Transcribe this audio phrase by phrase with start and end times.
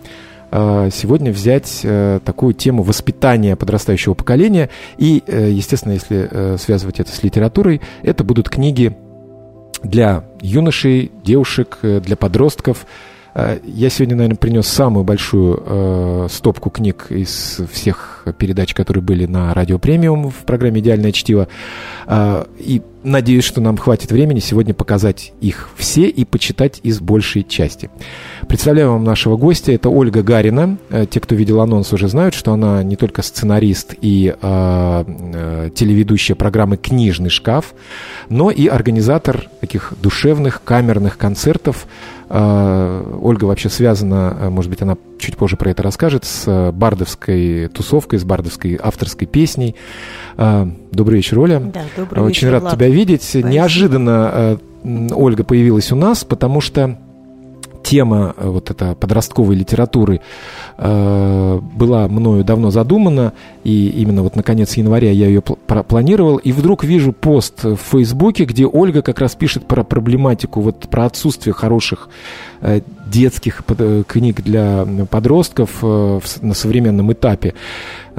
[0.49, 1.85] э, сегодня взять
[2.25, 4.71] такую тему воспитания подрастающего поколения.
[4.97, 8.97] И, естественно, если связывать это с литературой, это будут книги
[9.83, 13.09] для юношей, девушек, для подростков, Э,
[13.63, 19.53] я сегодня, наверное, принес самую большую э, стопку книг из всех передач, которые были на
[19.53, 21.47] Радио Премиум в программе «Идеальное чтиво».
[22.07, 27.43] Э, и надеюсь, что нам хватит времени сегодня показать их все и почитать из большей
[27.43, 27.89] части.
[28.47, 29.71] Представляю вам нашего гостя.
[29.71, 30.77] Это Ольга Гарина.
[30.89, 35.69] Э, те, кто видел анонс, уже знают, что она не только сценарист и э, э,
[35.73, 37.73] телеведущая программы «Книжный шкаф»,
[38.29, 41.87] но и организатор таких душевных камерных концертов–
[42.29, 46.71] а, Ольга вообще связана, а, может быть, она чуть позже про это расскажет, с а,
[46.71, 49.75] бардовской тусовкой, с бардовской авторской песней.
[50.37, 51.59] Добрый вечер, Оля.
[51.59, 52.75] Да, добрый Очень вечер, рад Влад.
[52.75, 53.23] тебя видеть.
[53.23, 53.49] Спасибо.
[53.49, 56.97] Неожиданно Ольга появилась у нас, потому что
[57.83, 60.21] тема э, вот эта подростковой литературы
[60.77, 66.37] э, была мною давно задумана, и именно вот на конец января я ее пл- планировал,
[66.37, 71.05] и вдруг вижу пост в Фейсбуке, где Ольга как раз пишет про проблематику, вот про
[71.05, 72.09] отсутствие хороших
[72.61, 73.63] э, детских
[74.07, 77.55] книг для подростков на современном этапе.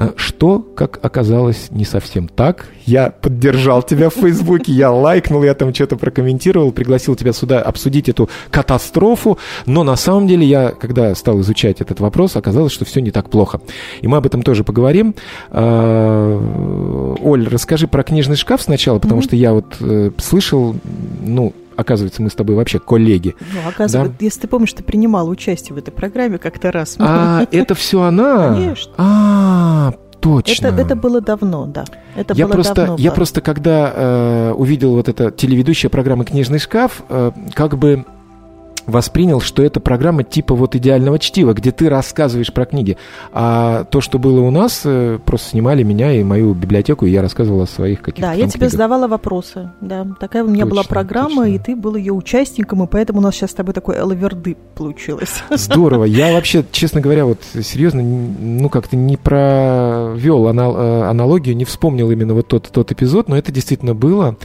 [0.01, 2.65] Э, что, как оказалось, не совсем так.
[2.85, 8.09] Я поддержал тебя в Фейсбуке, я лайкнул, я там что-то прокомментировал, пригласил тебя сюда обсудить
[8.09, 12.99] эту катастрофу, но на самом деле я, когда стал изучать этот вопрос, оказалось, что все
[12.99, 13.61] не так плохо.
[14.01, 15.13] И мы об этом тоже поговорим.
[15.51, 19.25] Э, Оль, расскажи про книжный шкаф сначала, потому mm-hmm.
[19.25, 20.75] что я вот э, слышал,
[21.21, 23.35] ну, оказывается, мы с тобой вообще коллеги.
[23.39, 24.25] Ну, оказывается, да?
[24.25, 26.95] если ты помнишь, ты принимала участие в этой программе как-то раз.
[26.99, 28.53] А, это все она?
[28.53, 28.93] Конечно.
[28.97, 30.67] А, точно.
[30.67, 31.85] Это, это было давно, да.
[32.15, 32.95] Это я было просто, давно.
[32.97, 38.05] Я просто, когда э, увидел вот это телеведущая программа «Книжный шкаф», э, как бы
[38.85, 42.97] воспринял, что это программа типа вот идеального чтива, где ты рассказываешь про книги.
[43.31, 47.21] А то, что было у нас, э, просто снимали меня и мою библиотеку, и я
[47.21, 48.71] рассказывал о своих каких-то Да, я тебе книгах.
[48.71, 49.71] задавала вопросы.
[49.81, 51.55] Да, такая у меня точно, была программа, точно.
[51.55, 55.43] и ты был ее участником, и поэтому у нас сейчас с тобой такой элаверды получилось.
[55.49, 56.05] Здорово.
[56.05, 62.33] Я вообще, честно говоря, вот серьезно, ну как-то не провел э, аналогию, не вспомнил именно
[62.33, 64.37] вот тот, тот эпизод, но это действительно было.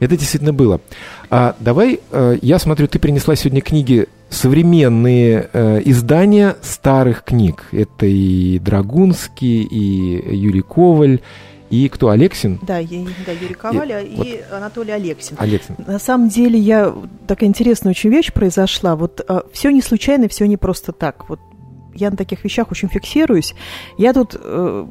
[0.00, 0.80] Это действительно было.
[1.28, 7.66] А давай, э, я смотрю, ты принесла сегодня книги современные э, издания старых книг.
[7.72, 11.20] Это и Драгунский, и Юрий Коваль,
[11.70, 12.58] и кто, Алексин?
[12.62, 14.26] Да, я, да Юрий Коваль и, и вот.
[14.52, 15.36] Анатолий Алексин.
[15.38, 15.76] Алексин.
[15.86, 16.92] На самом деле, я
[17.28, 18.96] такая интересная очень вещь произошла.
[18.96, 21.28] Вот а, все не случайно, все не просто так.
[21.28, 21.38] Вот
[21.94, 23.54] я на таких вещах очень фиксируюсь.
[23.98, 24.86] Я тут э,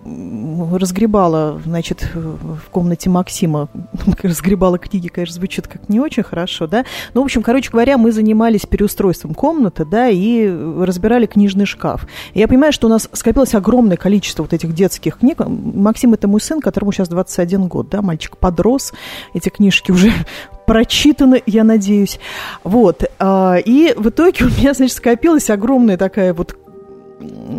[0.74, 3.70] разгребала, значит, в комнате Максима,
[4.24, 6.86] разгребала книги, конечно, звучит как не очень хорошо, да.
[7.14, 12.08] Ну, в общем, короче говоря, мы занимались переустройством комнаты, да, и разбирали книжный шкаф.
[12.34, 15.40] И я понимаю, что у нас скопилось огромное количество вот этих детских книг.
[15.40, 18.94] Максим– это мой сын, которому сейчас 21 год, да, мальчик подрос,
[19.34, 20.12] эти книжки уже
[20.68, 22.20] прочитаны, я надеюсь.
[22.64, 23.04] Вот.
[23.20, 26.56] А, и в итоге у меня, значит, скопилась огромная такая вот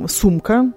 [0.09, 0.73] сумка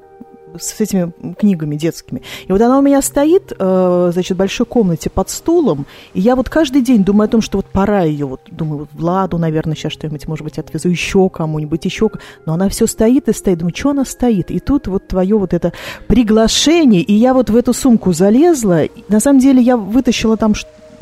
[0.60, 2.22] с этими книгами детскими.
[2.48, 6.36] И вот она у меня стоит, э, значит, в большой комнате под стулом, и я
[6.36, 9.76] вот каждый день думаю о том, что вот пора ее, вот думаю, вот Владу, наверное,
[9.76, 12.10] сейчас что-нибудь, может быть, отвезу еще кому-нибудь, еще,
[12.46, 14.52] но она все стоит и стоит, думаю, что она стоит?
[14.52, 15.74] И тут вот твое вот это
[16.08, 20.54] приглашение, и я вот в эту сумку залезла, на самом деле я вытащила там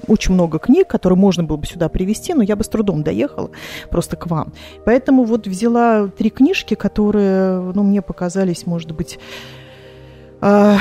[0.08, 3.52] очень много книг, которые можно было бы сюда привезти, но я бы с трудом доехала
[3.90, 4.54] просто к вам.
[4.86, 9.20] Поэтому вот взяла три книжки, которые, ну, мне показались, может быть,
[10.42, 10.78] э,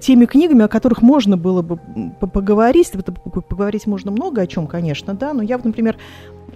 [0.00, 1.78] теми книгами, о которых можно было бы
[2.18, 2.92] поговорить.
[3.48, 5.96] Поговорить можно много о чем, конечно, да, но я, например,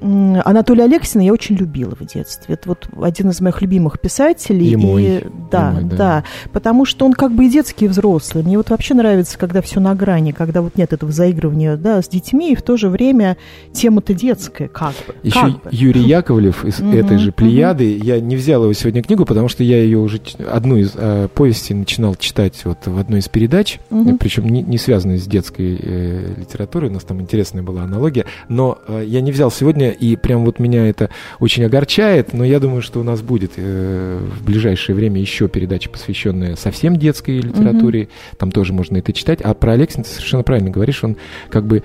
[0.00, 2.54] Анатолия Алексина я очень любила в детстве.
[2.54, 4.70] Это вот один из моих любимых писателей.
[4.70, 5.02] И мой.
[5.04, 6.24] И, да, и мой, да, да.
[6.52, 8.44] Потому что он как бы и детский, и взрослый.
[8.44, 12.08] Мне вот вообще нравится, когда все на грани, когда вот нет этого заигрывания да, с
[12.08, 13.36] детьми, и в то же время
[13.72, 15.14] тема-то детская, как бы.
[15.22, 15.70] Еще как бы.
[15.70, 17.98] Юрий Яковлев из этой же Плеяды.
[18.02, 20.20] Я не взял его сегодня книгу, потому что я ее уже
[20.50, 23.80] одну из э, повестей начинал читать вот в одной из передач,
[24.18, 26.90] причем не, не связанной с детской э, литературой.
[26.90, 28.26] У нас там интересная была аналогия.
[28.48, 31.10] Но э, я не взял сегодня и прям вот меня это
[31.40, 35.90] очень огорчает, но я думаю, что у нас будет э, в ближайшее время еще передача,
[35.90, 38.36] посвященная совсем детской литературе, mm-hmm.
[38.38, 41.16] там тоже можно это читать, а про Алексина ты совершенно правильно говоришь, он
[41.50, 41.82] как бы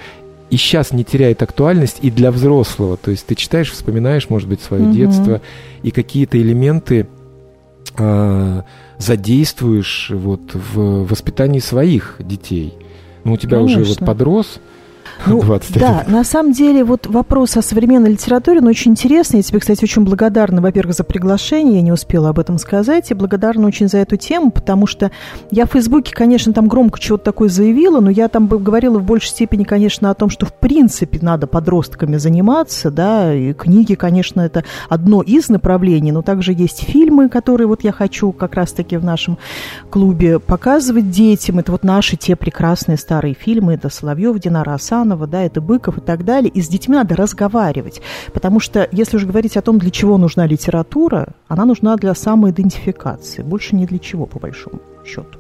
[0.50, 4.62] и сейчас не теряет актуальность и для взрослого, то есть ты читаешь, вспоминаешь, может быть,
[4.62, 4.94] свое mm-hmm.
[4.94, 5.42] детство,
[5.84, 7.08] и какие-то элементы
[7.98, 8.62] э,
[8.98, 12.74] задействуешь вот в воспитании своих детей.
[13.24, 13.82] Ну, у тебя Конечно.
[13.82, 14.60] уже вот подрос,
[15.26, 15.82] ну, 21.
[15.82, 19.38] Да, на самом деле вот вопрос о современной литературе, он очень интересный.
[19.38, 23.14] Я тебе, кстати, очень благодарна, во-первых, за приглашение, я не успела об этом сказать, и
[23.14, 25.12] благодарна очень за эту тему, потому что
[25.52, 29.30] я в Фейсбуке, конечно, там громко чего-то такое заявила, но я там говорила в большей
[29.30, 34.64] степени, конечно, о том, что в принципе надо подростками заниматься, да, и книги, конечно, это
[34.88, 39.38] одно из направлений, но также есть фильмы, которые вот я хочу как раз-таки в нашем
[39.90, 41.60] клубе показывать детям.
[41.60, 45.98] Это вот наши те прекрасные старые фильмы, это Соловьев, Динара Асан, Романова, да, это Быков
[45.98, 48.02] и так далее, и с детьми надо разговаривать.
[48.34, 53.42] Потому что, если уже говорить о том, для чего нужна литература, она нужна для самоидентификации,
[53.42, 54.80] больше ни для чего, по большому
[55.10, 55.40] счету.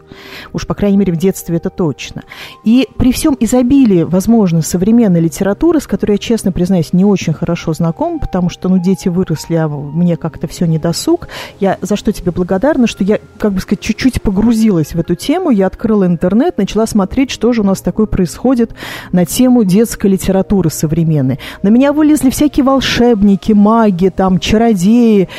[0.54, 2.24] Уж, по крайней мере, в детстве это точно.
[2.64, 7.74] И при всем изобилии, возможно, современной литературы, с которой я, честно признаюсь, не очень хорошо
[7.74, 11.28] знакома, потому что, ну, дети выросли, а мне как-то все не досуг,
[11.60, 15.52] я за что тебе благодарна, что я, как бы сказать, чуть-чуть погрузилась в эту тему,
[15.52, 18.72] я открыла интернет, начала смотреть, что же у нас такое происходит
[19.12, 21.40] на тему детской литературы современной.
[21.62, 25.30] На меня вылезли всякие волшебники, маги, там, чародеи,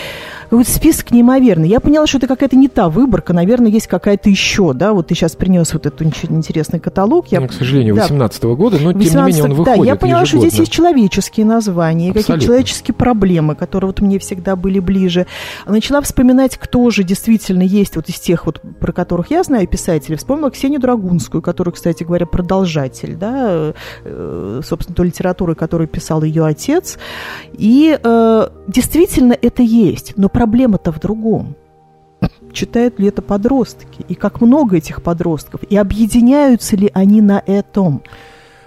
[0.51, 1.69] вот список неимоверный.
[1.69, 5.15] Я поняла, что это какая-то не та выборка, наверное, есть какая-то еще, да, вот ты
[5.15, 7.29] сейчас принес вот этот интересный каталог.
[7.29, 9.85] Я, ну, к сожалению, 18 -го года, но 18 тем не менее он выходит Да,
[9.85, 10.41] я поняла, ежегодно.
[10.41, 15.27] что здесь есть человеческие названия, какие-то человеческие проблемы, которые вот мне всегда были ближе.
[15.67, 20.17] Начала вспоминать, кто же действительно есть вот из тех вот, про которых я знаю писателей.
[20.17, 23.73] Вспомнила Ксению Драгунскую, которая, кстати говоря, продолжатель, да,
[24.05, 26.99] э, собственно, той литературы, которую писал ее отец.
[27.53, 31.55] И э, действительно это есть, но проблема-то в другом.
[32.55, 34.07] Читают ли это подростки?
[34.09, 35.63] И как много этих подростков?
[35.65, 38.01] И объединяются ли они на этом?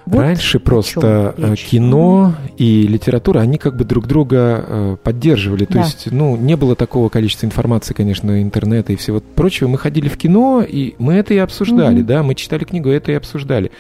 [0.06, 5.66] Вот Раньше просто э, кино и литература, они как бы друг друга э, поддерживали.
[5.66, 5.80] То да.
[5.80, 9.68] есть, ну, не было такого количества информации, конечно, интернета и всего прочего.
[9.68, 12.08] Мы ходили в кино, и мы это и обсуждали, угу.
[12.08, 13.72] да, мы читали книгу, это и обсуждали.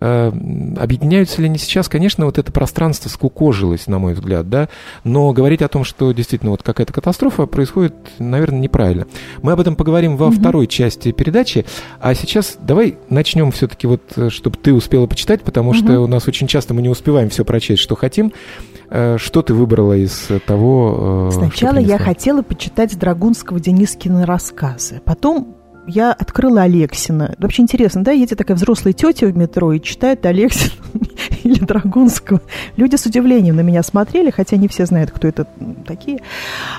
[0.00, 0.32] Э,
[0.78, 1.88] объединяются ли они сейчас?
[1.88, 4.68] Конечно, вот это пространство скукожилось, на мой взгляд, да,
[5.04, 9.06] но говорить о том, что действительно вот какая-то катастрофа происходит, наверное, неправильно.
[9.42, 10.36] Мы об этом поговорим во угу.
[10.36, 11.66] второй части передачи,
[12.00, 15.78] а сейчас давай начнем все-таки вот, э, чтобы ты успела почитать, потому угу.
[15.78, 18.32] что у нас очень часто мы не успеваем все прочесть, что хотим.
[18.88, 26.12] Э, что ты выбрала из того, Сначала я хотела почитать Драгунского Денискина рассказы, потом я
[26.12, 27.34] открыла Алексина.
[27.38, 30.72] Вообще интересно, да, едет такая взрослая тетя в метро и читает Алексина
[31.42, 32.40] или Драгунского.
[32.76, 35.46] Люди с удивлением на меня смотрели, хотя не все знают, кто это
[35.86, 36.20] такие.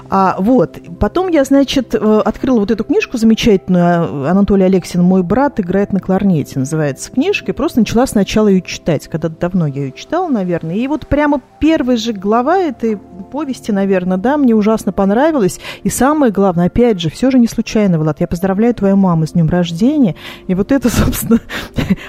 [0.09, 0.79] А, вот.
[0.99, 4.29] Потом я, значит, э, открыла вот эту книжку замечательную.
[4.29, 7.51] Анатолий Алексин «Мой брат играет на кларнете» называется книжка.
[7.51, 9.07] И просто начала сначала ее читать.
[9.07, 10.75] Когда-то давно я ее читала, наверное.
[10.75, 12.97] И вот прямо первая же глава этой
[13.31, 15.59] повести, наверное, да, мне ужасно понравилась.
[15.83, 18.19] И самое главное, опять же, все же не случайно, Влад.
[18.19, 20.15] Я поздравляю твою маму с днем рождения.
[20.47, 21.39] И вот это, собственно,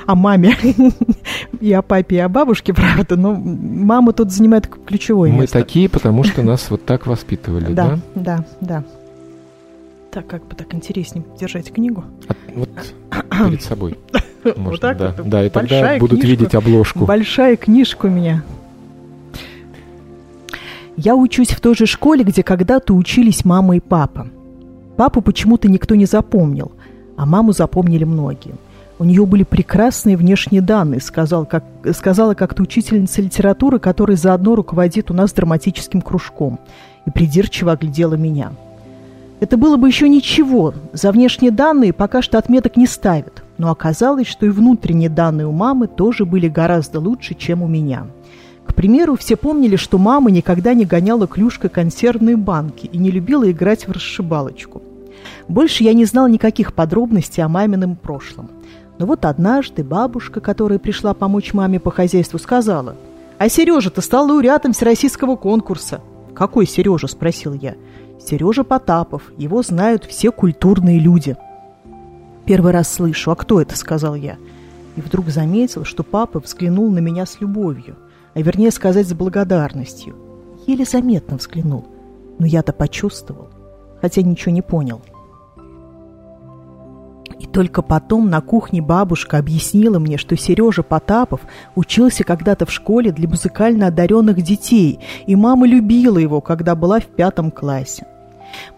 [0.06, 0.56] о маме
[1.60, 3.16] и о папе, и о бабушке, правда.
[3.16, 5.58] Но мама тут занимает ключевое место.
[5.58, 7.98] Мы такие, потому что нас вот так воспитывали, да?
[8.14, 8.84] Да, да, да.
[10.10, 12.04] Так, как бы так интереснее держать книгу.
[12.54, 12.68] вот
[13.48, 13.98] перед собой.
[14.44, 15.14] Можно, вот так да.
[15.16, 15.28] Вот.
[15.28, 17.06] Да, и тогда будут видеть обложку.
[17.06, 18.42] Большая книжка у меня.
[20.96, 24.28] Я учусь в той же школе, где когда-то учились мама и папа.
[24.96, 26.72] Папу почему-то никто не запомнил,
[27.16, 28.54] а маму запомнили многие.
[28.98, 35.10] У нее были прекрасные внешние данные, сказал, как, сказала как-то учительница литературы, которая заодно руководит
[35.10, 36.60] у нас драматическим кружком,
[37.06, 38.52] и придирчиво оглядела меня.
[39.40, 44.28] Это было бы еще ничего, за внешние данные пока что отметок не ставят, но оказалось,
[44.28, 48.06] что и внутренние данные у мамы тоже были гораздо лучше, чем у меня–
[48.72, 53.50] к примеру, все помнили, что мама никогда не гоняла клюшкой консервные банки и не любила
[53.50, 54.80] играть в расшибалочку.
[55.46, 58.48] Больше я не знал никаких подробностей о мамином прошлом.
[58.98, 62.96] Но вот однажды бабушка, которая пришла помочь маме по хозяйству, сказала,
[63.36, 66.00] «А Сережа-то стал лауреатом всероссийского конкурса».
[66.34, 67.74] «Какой Сережа?»– спросил я.
[68.18, 69.32] «Сережа Потапов.
[69.36, 71.36] Его знают все культурные люди».
[72.46, 73.32] «Первый раз слышу.
[73.32, 74.38] А кто это?»– сказал я.
[74.96, 77.96] И вдруг заметил, что папа взглянул на меня с любовью,
[78.34, 80.16] а вернее сказать, с благодарностью.
[80.66, 81.86] Еле заметно взглянул.
[82.38, 83.48] Но я-то почувствовал,
[84.00, 85.00] хотя ничего не понял–
[87.42, 91.40] и только потом на кухне бабушка объяснила мне, что Сережа Потапов
[91.74, 97.06] учился когда-то в школе для музыкально одаренных детей, и мама любила его, когда была в
[97.06, 98.06] пятом классе.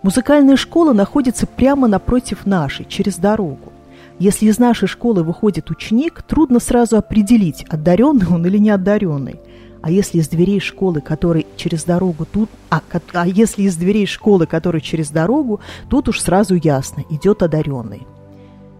[0.02, 3.73] Музыкальная школа находится прямо напротив нашей, через дорогу.
[4.20, 9.40] Если из нашей школы выходит ученик, трудно сразу определить, одаренный он или не одаренный.
[9.82, 12.80] А если из дверей школы, который через дорогу тут, а,
[13.12, 18.06] а если из дверей школы, который через дорогу, тут уж сразу ясно, идет одаренный.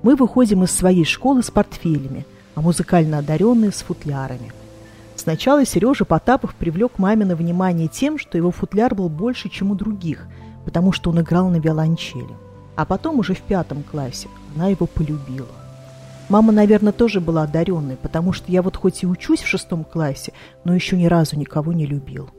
[0.02, 2.24] Мы выходим из своей школы с портфелями,
[2.54, 4.52] а музыкально одаренные с футлярами.
[5.16, 10.26] Сначала Сережа Потапов привлек мамино внимание тем, что его футляр был больше, чем у других,
[10.64, 12.34] потому что он играл на виолончели.
[12.76, 15.48] А потом уже в пятом классе она его полюбила.
[16.28, 20.32] Мама, наверное, тоже была одаренной, потому что я вот хоть и учусь в шестом классе,
[20.64, 22.30] но еще ни разу никого не любил.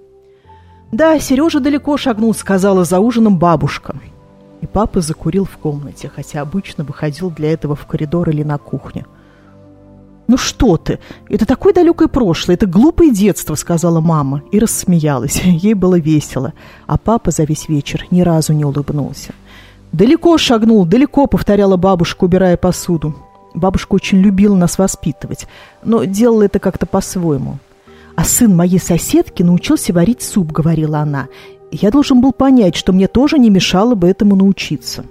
[0.91, 3.95] «Да, Сережа далеко шагнул»,— сказала за ужином бабушка.
[4.61, 9.05] И папа закурил в комнате, хотя обычно выходил для этого в коридор или на кухню.
[10.27, 10.99] «Ну что ты?
[11.29, 15.41] Это такое далекое прошлое, это глупое детство»,— сказала мама и рассмеялась.
[15.43, 16.53] Ей было весело,
[16.87, 19.33] а папа за весь вечер ни разу не улыбнулся.
[19.95, 23.15] «Далеко шагнул, далеко»,— повторяла бабушка, убирая посуду.
[23.53, 25.47] Бабушка очень любила нас воспитывать,
[25.85, 27.59] но делала это как-то по-своему.
[28.17, 31.29] «А сын моей соседки научился варить суп»,— говорила она,
[31.71, 35.05] я должен был понять, что мне тоже не мешало бы этому научиться.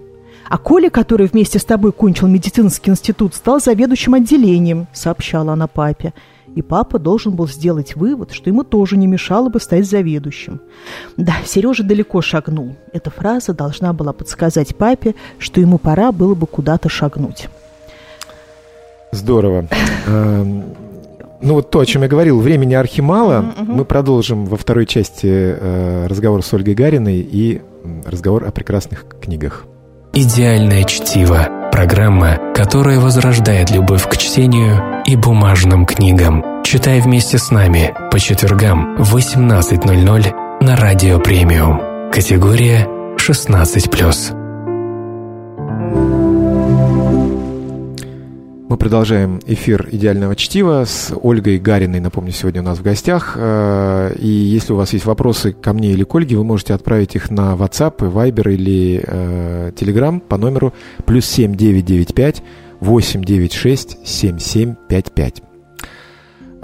[0.51, 6.13] А Коля, который вместе с тобой кончил медицинский институт, стал заведующим отделением, сообщала она папе.
[6.55, 10.61] И папа должен был сделать вывод, что ему тоже не мешало бы стать заведующим.
[11.17, 12.77] Да, Сережа далеко шагнул.
[12.93, 17.49] Эта фраза должна была подсказать папе, что ему пора было бы куда-то шагнуть.
[19.11, 19.69] Здорово.
[20.07, 20.65] Эм,
[21.41, 23.55] ну вот то, о чем я говорил, времени архимала.
[23.59, 27.63] Мы продолжим во второй части э, разговор с Ольгой Гариной и
[28.07, 29.67] разговор о прекрасных книгах.
[30.17, 36.63] «Идеальное чтиво»– программа, которая возрождает любовь к чтению и бумажным книгам.
[36.63, 42.11] Читай вместе с нами по четвергам в 18.00 на Радио Премиум.
[42.13, 44.44] Категория 16+.
[48.67, 53.35] Мы продолжаем эфир «Идеального чтива» с Ольгой Гариной, напомню, сегодня у нас в гостях.
[53.37, 57.15] Э, и если у вас есть вопросы ко мне или к Ольге, вы можете отправить
[57.15, 60.73] их на WhatsApp, Viber или э, Telegram по номеру
[61.05, 62.43] плюс 7995
[62.81, 65.43] 896 7755.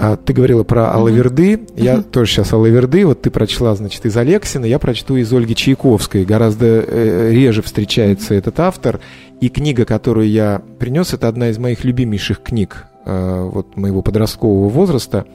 [0.03, 1.57] А, ты говорила про Алаверды.
[1.57, 1.73] Mm-hmm.
[1.77, 2.11] Я mm-hmm.
[2.11, 3.05] тоже сейчас Алаверды.
[3.05, 4.65] Вот ты прочла, значит, из Алексина.
[4.65, 6.25] Я прочту из Ольги Чайковской.
[6.25, 8.39] Гораздо э, реже встречается mm-hmm.
[8.39, 9.01] этот автор.
[9.41, 14.69] И книга, которую я принес, это одна из моих любимейших книг э, вот моего подросткового
[14.69, 15.27] возраста.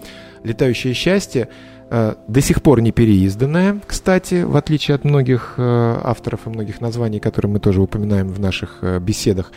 [0.44, 1.50] «Летающее счастье».
[1.90, 6.82] Э, до сих пор не переизданная, кстати, в отличие от многих э, авторов и многих
[6.82, 9.52] названий, которые мы тоже упоминаем в наших беседах.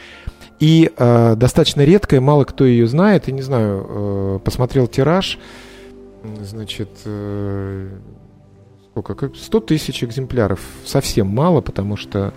[0.60, 3.28] И достаточно редкая, мало кто ее знает.
[3.28, 5.38] И не знаю, посмотрел тираж,
[6.42, 6.88] значит,
[8.90, 10.58] сколько, как 100 тысяч экземпляров.
[10.84, 12.34] Совсем мало, потому что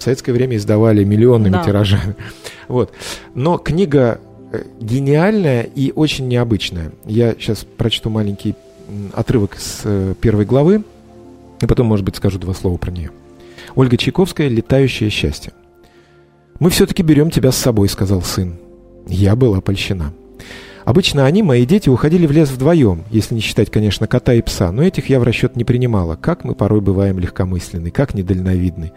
[0.00, 1.64] в советское время издавали миллионными да.
[1.64, 2.16] тиражами.
[2.68, 2.92] Вот.
[3.34, 4.20] Но книга
[4.52, 6.92] э, гениальная и очень необычная.
[7.04, 8.54] Я сейчас прочту маленький
[9.12, 10.84] отрывок с э, первой главы,
[11.60, 13.10] и потом, может быть, скажу два слова про нее.
[13.74, 15.52] Ольга Чайковская «Летающее счастье».
[16.60, 18.56] «Мы все-таки берем тебя с собой»,— сказал сын.
[19.06, 20.12] Я была польщена.
[20.90, 24.72] Обычно они, мои дети, уходили в лес вдвоем, если не считать, конечно, кота и пса,
[24.72, 26.16] но этих я в расчет не принимала.
[26.16, 28.90] Как мы порой бываем легкомысленны, как недальновидны.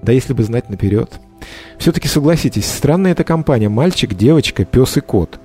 [0.00, 1.10] Да если бы знать наперед.
[1.76, 5.40] Все-таки согласитесь, странная эта компания– мальчик, девочка, пес и кот.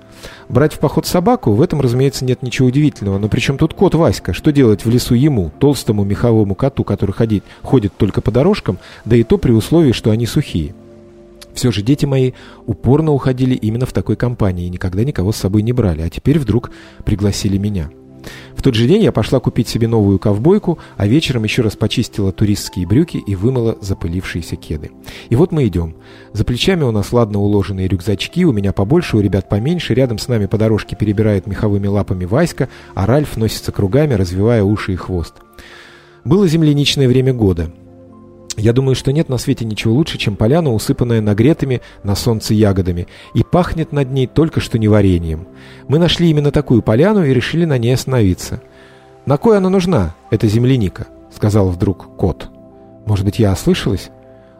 [0.47, 3.17] Брать в поход собаку, в этом, разумеется, нет ничего удивительного.
[3.17, 4.31] Но при чем тут кот Васька?
[4.31, 9.15] Что делать в лесу ему, толстому меховому коту, который ходит, ходит только по дорожкам, да
[9.15, 10.75] и то при условии, что они сухие?
[11.55, 12.33] Все же дети мои
[12.67, 16.37] упорно уходили именно в такой компании и никогда никого с собой не брали, а теперь
[16.37, 16.69] вдруг
[17.05, 17.89] пригласили меня.
[18.55, 22.31] В тот же день я пошла купить себе новую ковбойку, а вечером еще раз почистила
[22.31, 24.91] туристские брюки и вымыла запылившиеся кеды.
[25.29, 25.95] И вот мы идем.
[26.33, 30.27] За плечами у нас ладно уложенные рюкзачки, у меня побольше, у ребят поменьше, рядом с
[30.27, 35.35] нами по дорожке перебирает меховыми лапами Васька, а Ральф носится кругами, развивая уши и хвост.
[36.25, 37.71] Было земляничное время года.
[38.57, 43.07] Я думаю, что нет на свете ничего лучше, чем поляна, усыпанная нагретыми на солнце ягодами,
[43.33, 45.47] и пахнет над ней только что не вареньем.
[45.87, 48.61] Мы нашли именно такую поляну и решили на ней остановиться.
[49.25, 52.49] «На кой она нужна, эта земляника?»— сказал вдруг кот.
[53.05, 54.09] «Может быть, я ослышалась?»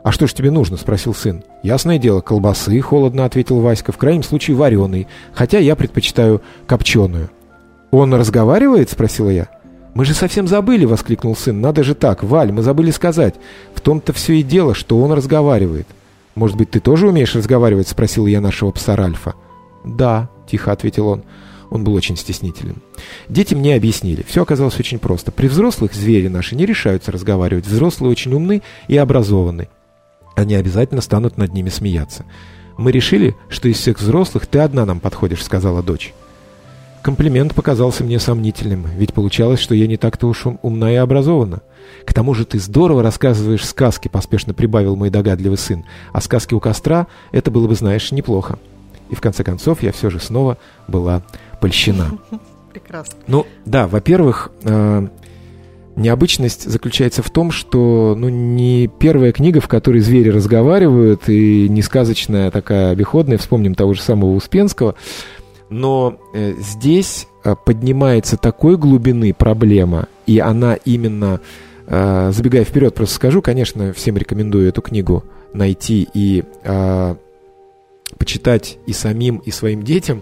[0.04, 1.44] «А что ж тебе нужно?»— спросил сын.
[1.64, 7.32] «Ясное дело, колбасы»,— холодно ответил Васька, «в крайнем случае вареный, хотя я предпочитаю копченую».
[7.90, 9.48] «Он разговаривает?»— спросила я.
[9.96, 11.62] «Мы же совсем забыли!»— воскликнул сын.
[11.62, 12.22] «Надо же так!
[12.22, 13.36] Валь, мы забыли сказать.
[13.74, 15.88] В том-то все и дело, что он разговаривает».
[16.36, 19.36] «Может быть, ты тоже умеешь разговаривать?»— спросил я нашего пса Ральфа.
[19.86, 21.24] «Да»,— тихо ответил он.
[21.70, 22.76] Он был очень стеснителен.
[23.30, 24.24] Дети мне объяснили.
[24.28, 25.32] Все оказалось очень просто.
[25.32, 27.66] При взрослых звери наши не решаются разговаривать.
[27.66, 29.70] Взрослые очень умны и образованы.
[30.36, 32.26] Они обязательно станут над ними смеяться.
[32.78, 36.14] «Мы решили, что из всех взрослых ты одна нам подходишь»,— сказала дочь.
[37.06, 41.62] Комплимент показался мне сомнительным, ведь получалось, что я не так-то уж умна и образована.
[42.04, 45.86] К тому же ты здорово рассказываешь сказки, поспешно прибавил мой догадливый сын.
[46.14, 48.58] А сказки у костра— это было бы, знаешь, неплохо.
[49.12, 50.58] И в конце концов я все же снова
[50.88, 51.22] была
[51.62, 52.18] польщена.
[52.74, 53.20] Прекрасно.
[53.28, 55.08] Ну, да, во-первых, э,
[55.96, 61.84] необычность заключается в том, что ну, не первая книга, в которой звери разговаривают, и не
[61.84, 64.96] сказочная, а такая обиходная, вспомним того же самого Успенского—
[65.70, 71.42] но э, здесь э, поднимается такой глубины проблема, и она именно,
[71.88, 76.44] э, забегая вперед, просто скажу, конечно, всем рекомендую эту книгу найти и
[78.18, 80.22] почитать и самим, и своим детям.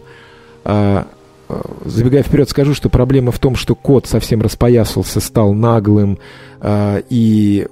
[0.63, 6.19] Забегая вперед, скажу, что проблема в том, что кот совсем распоясался, стал наглым,
[6.65, 7.67] и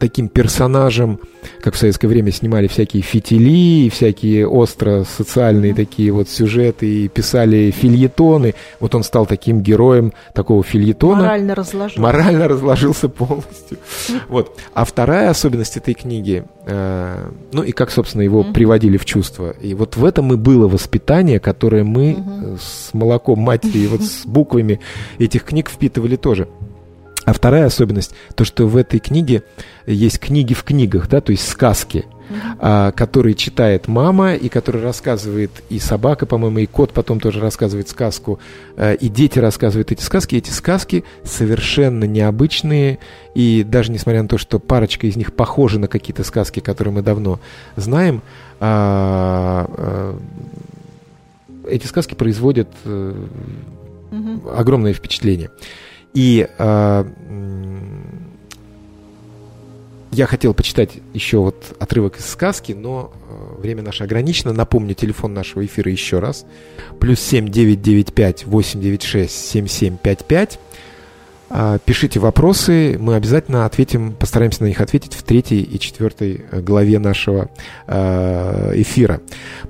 [0.00, 1.20] таким персонажем,
[1.60, 7.70] как в советское время снимали всякие фитили, всякие остро социальные такие вот сюжеты, и писали
[7.70, 8.54] фильетоны.
[8.80, 11.22] Вот он стал таким героем такого фильетона.
[11.22, 12.00] Морально разложился.
[12.00, 13.78] Морально разложился полностью.
[14.28, 14.58] Вот.
[14.74, 19.54] А вторая особенность этой книги, э, ну и как, собственно, его приводили в чувство.
[19.60, 24.80] И вот в этом и было воспитание, которое мы с молоком матери, вот с буквами
[25.18, 26.48] этих книг впитывали тоже.
[27.24, 29.44] А вторая особенность, то, что в этой книге
[29.86, 32.92] есть книги в книгах, да, то есть сказки, mm-hmm.
[32.92, 38.40] которые читает мама, и которые рассказывает и собака, по-моему, и кот потом тоже рассказывает сказку,
[38.76, 40.34] а, и дети рассказывают эти сказки.
[40.34, 42.98] Эти сказки совершенно необычные,
[43.34, 47.02] и даже несмотря на то, что парочка из них похожа на какие-то сказки, которые мы
[47.02, 47.38] давно
[47.76, 48.22] знаем,
[48.58, 50.18] а,
[51.68, 54.56] эти сказки производят mm-hmm.
[54.56, 55.50] огромное впечатление.
[56.14, 57.04] И э,
[60.12, 64.52] я хотел почитать еще вот отрывок из сказки, но э, время наше ограничено.
[64.52, 66.44] Напомню, телефон нашего эфира еще раз.
[67.00, 70.58] Плюс 7 995 896 7755.
[71.52, 76.60] Э, пишите вопросы, мы обязательно ответим, постараемся на них ответить в третьей и четвертой э,
[76.60, 77.50] главе нашего
[77.86, 79.20] э, эфира.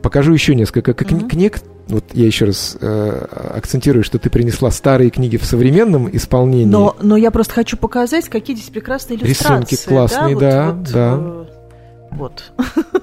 [0.03, 1.29] Покажу еще несколько mm-hmm.
[1.29, 6.65] книг вот я еще раз э, акцентирую, что ты принесла старые книги в современном исполнении.
[6.65, 9.75] Но, но я просто хочу показать, какие здесь прекрасные иллюстрации.
[9.75, 11.17] Рисунки классные, да, вот, да.
[11.17, 12.53] Вот.
[12.53, 13.03] Э, вот.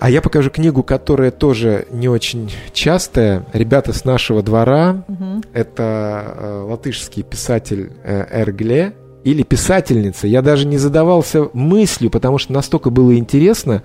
[0.00, 3.44] А я покажу книгу, которая тоже не очень частая.
[3.52, 5.04] Ребята с нашего двора.
[5.06, 5.42] Угу.
[5.52, 10.26] Это э, латышский писатель э, Эргле или писательница.
[10.26, 13.82] Я даже не задавался мыслью, потому что настолько было интересно.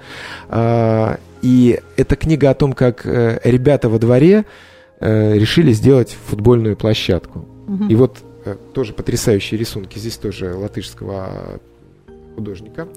[0.47, 4.45] Э, и это книга о том, как э, ребята во дворе
[5.01, 7.45] э, решили сделать футбольную площадку.
[7.67, 7.87] Угу.
[7.89, 9.99] И вот э, тоже потрясающие рисунки.
[9.99, 11.59] Здесь тоже латышского
[12.35, 12.87] художника.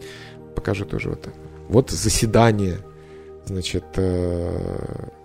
[0.54, 1.28] Покажу тоже вот.
[1.68, 2.78] Вот заседание,
[3.48, 4.58] значит, э,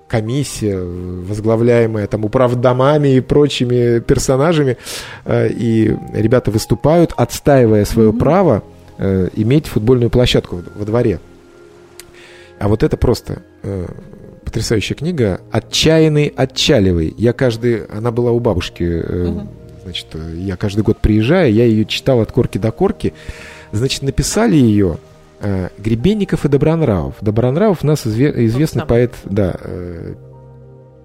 [0.07, 4.77] комиссия, возглавляемая там управдомами и прочими персонажами,
[5.25, 8.19] э, и ребята выступают, отстаивая свое mm-hmm.
[8.19, 8.63] право
[8.97, 11.19] э, иметь футбольную площадку во дворе.
[12.59, 13.41] А вот это просто
[14.45, 17.13] потрясающая книга «Отчаянный отчаливый».
[17.17, 17.86] Я каждый...
[17.86, 18.83] Она была у бабушки.
[18.83, 19.47] Угу.
[19.83, 23.13] Значит, я каждый год приезжаю, я ее читал от корки до корки.
[23.71, 24.99] Значит, написали ее
[25.77, 27.15] Гребенников и Добронравов.
[27.21, 30.15] Добронравов у нас изве- известный поэт, да, э,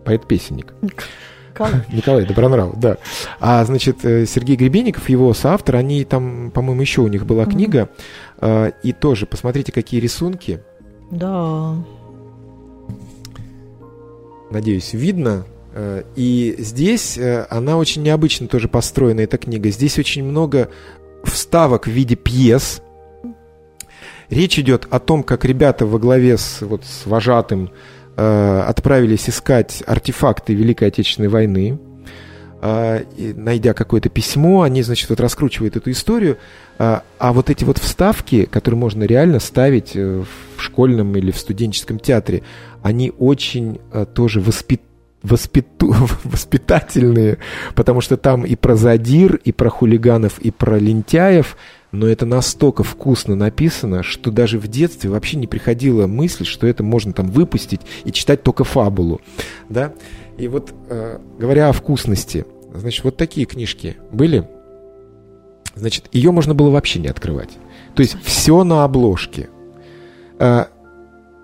[0.04, 0.74] поэт-песенник.
[1.92, 2.24] Николай.
[2.24, 2.98] Добронравов, да.
[3.40, 7.88] А, значит, э, Сергей Гребенников, его соавтор, они там, по-моему, еще у них была книга.
[8.40, 10.60] Э, и тоже, посмотрите, какие рисунки.
[11.10, 11.74] Да.
[14.50, 15.44] Надеюсь, видно.
[15.74, 19.70] Э, и здесь э, она очень необычно тоже построена, эта книга.
[19.70, 20.68] Здесь очень много
[21.24, 22.82] вставок в виде пьес.
[24.30, 27.70] Речь идет о том, как ребята во главе с, вот, с вожатым
[28.16, 31.78] э, отправились искать артефакты Великой Отечественной войны.
[32.60, 36.38] а, найдя какое-то письмо, они, значит, вот раскручивают эту историю,
[36.78, 40.24] а, а вот эти вот вставки, которые можно реально ставить э,
[40.56, 42.42] в школьном или в студенческом театре,
[42.82, 44.82] они очень э, тоже воспит
[45.22, 47.38] воспиту, воспитательные,
[47.74, 51.56] потому что там и про задир, и про хулиганов, и про лентяев,
[51.92, 56.82] но это настолько вкусно написано, что даже в детстве вообще не приходила мысль, что это
[56.82, 59.20] можно там выпустить и читать только фабулу,
[59.68, 59.94] да.
[60.36, 64.48] И вот, э, говоря о вкусности, значит, вот такие книжки были.
[65.74, 67.50] Значит, ее можно было вообще не открывать.
[67.94, 69.48] То есть все на обложке.
[70.38, 70.66] Э,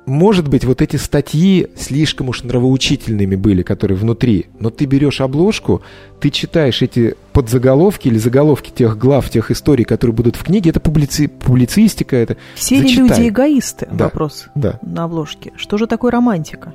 [0.07, 5.83] может быть, вот эти статьи слишком уж нравоучительными были, которые внутри, но ты берешь обложку,
[6.21, 10.81] ты читаешь эти подзаголовки или заголовки тех глав, тех историй, которые будут в книге, это
[10.81, 11.29] публици...
[11.29, 13.89] публицистика, это Все ли люди эгоисты?
[13.91, 14.05] Да.
[14.05, 14.79] Вопрос да.
[14.83, 15.53] на обложке.
[15.57, 16.75] Что же такое романтика?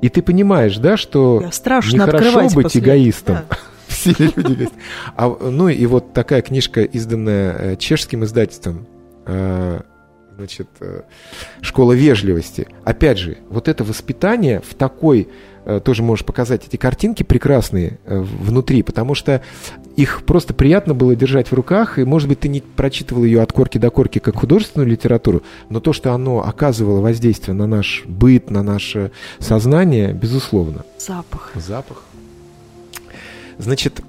[0.00, 2.80] И ты понимаешь, да, что страшно нехорошо быть после...
[2.80, 3.38] эгоистом.
[3.48, 3.56] Да.
[3.88, 4.68] Все люди
[5.16, 8.86] а, Ну и вот такая книжка, изданная э, чешским издательством,
[9.26, 9.80] э,
[10.36, 11.02] значит, э,
[11.60, 12.68] школа вежливости.
[12.84, 15.28] Опять же, вот это воспитание в такой
[15.82, 19.40] тоже можешь показать эти картинки прекрасные внутри, потому что
[19.96, 23.54] их просто приятно было держать в руках, и, может быть, ты не прочитывал ее от
[23.54, 28.50] корки до корки как художественную литературу, но то, что оно оказывало воздействие на наш быт,
[28.50, 30.84] на наше сознание, безусловно.
[30.98, 31.52] Запах.
[31.54, 32.02] Запах.
[33.56, 34.02] Значит,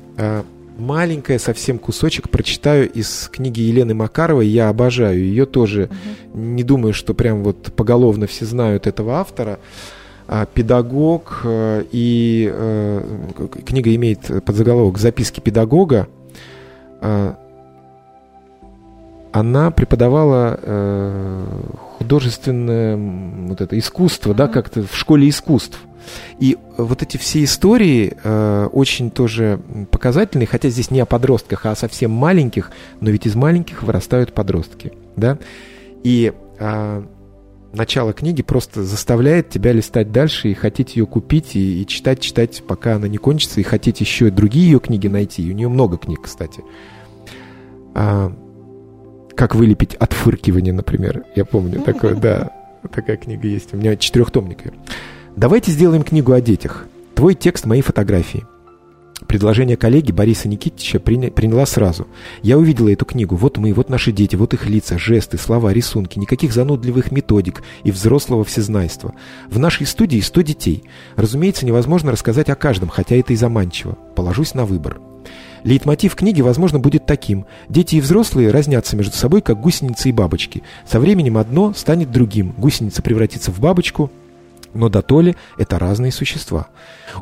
[0.78, 4.48] маленькая совсем кусочек прочитаю из книги Елены Макаровой.
[4.48, 5.90] Я обожаю ее тоже.
[6.34, 6.40] Угу.
[6.42, 9.60] Не думаю, что прям вот поголовно все знают этого автора.
[10.28, 16.08] А, педагог, э, и э, книга имеет подзаголовок «Записки педагога».
[17.00, 17.38] А,
[19.32, 21.46] она преподавала э,
[21.98, 22.98] художественное
[23.50, 24.36] вот это искусство, mm-hmm.
[24.36, 25.78] да, как-то в школе искусств.
[26.40, 29.60] И вот эти все истории э, очень тоже
[29.92, 34.34] показательные, хотя здесь не о подростках, а о совсем маленьких, но ведь из маленьких вырастают
[34.34, 35.38] подростки, да.
[36.04, 37.04] И э,
[37.76, 42.64] начало книги просто заставляет тебя листать дальше и хотеть ее купить и, и читать, читать,
[42.68, 45.50] пока она не кончится, и хотеть еще и другие ее книги найти.
[45.50, 46.64] У нее много книг, кстати.
[47.94, 48.34] А,
[49.36, 51.26] как вылепить отфыркивание, например.
[51.36, 52.52] Я помню такое, да.
[52.94, 53.74] Такая книга есть.
[53.74, 54.74] У меня четырехтомник.
[55.36, 56.88] Давайте сделаем книгу о детях.
[57.14, 58.46] Твой текст, мои фотографии.
[59.28, 62.08] Предложение коллеги Бориса Никитича приняла сразу.
[62.42, 63.36] Я увидела эту книгу.
[63.36, 66.18] Вот мы, вот наши дети, вот их лица, жесты, слова, рисунки.
[66.20, 69.14] Никаких занудливых методик и взрослого всезнайства.
[69.50, 70.84] В нашей студии 100 детей.
[71.18, 73.98] Разумеется, невозможно рассказать о каждом, хотя это и заманчиво.
[74.16, 75.02] Положусь на выбор.
[75.66, 77.46] Лейтмотив книги, возможно, будет таким.
[77.68, 80.64] Дети и взрослые разнятся между собой, как гусеницы и бабочки.
[80.90, 82.54] Со временем одно станет другим.
[82.58, 84.12] Гусеница превратится в бабочку,
[84.76, 86.68] но до то ли это разные существа.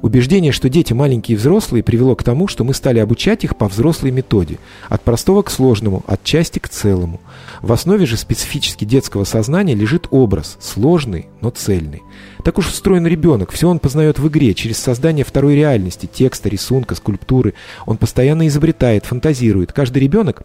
[0.01, 3.67] Убеждение, что дети маленькие и взрослые, привело к тому, что мы стали обучать их по
[3.67, 4.57] взрослой методе,
[4.89, 7.21] от простого к сложному, от части к целому.
[7.61, 12.01] В основе же специфически детского сознания лежит образ, сложный, но цельный.
[12.43, 16.95] Так уж устроен ребенок, все он познает в игре, через создание второй реальности, текста, рисунка,
[16.95, 17.53] скульптуры.
[17.85, 19.71] Он постоянно изобретает, фантазирует.
[19.71, 20.43] Каждый ребенок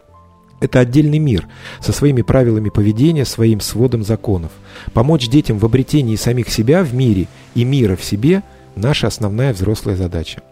[0.60, 1.46] это отдельный мир
[1.80, 4.52] со своими правилами поведения, своим сводом законов.
[4.92, 8.42] Помочь детям в обретении самих себя в мире и мира в себе–
[8.76, 10.42] наша основная взрослая задача.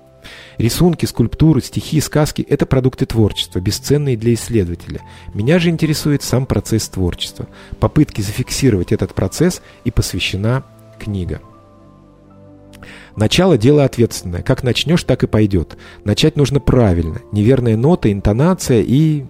[0.58, 5.02] Рисунки, скульптуры, стихи, сказки– это продукты творчества, бесценные для исследователя.
[5.34, 7.46] Меня же интересует сам процесс творчества.
[7.78, 10.64] Попытки зафиксировать этот процесс и посвящена
[10.98, 11.40] книга.
[13.16, 14.42] Начало– дело ответственное.
[14.42, 15.76] Как начнешь, так и пойдет.
[16.04, 17.20] Начать нужно правильно.
[17.32, 19.24] Неверная нота, интонация и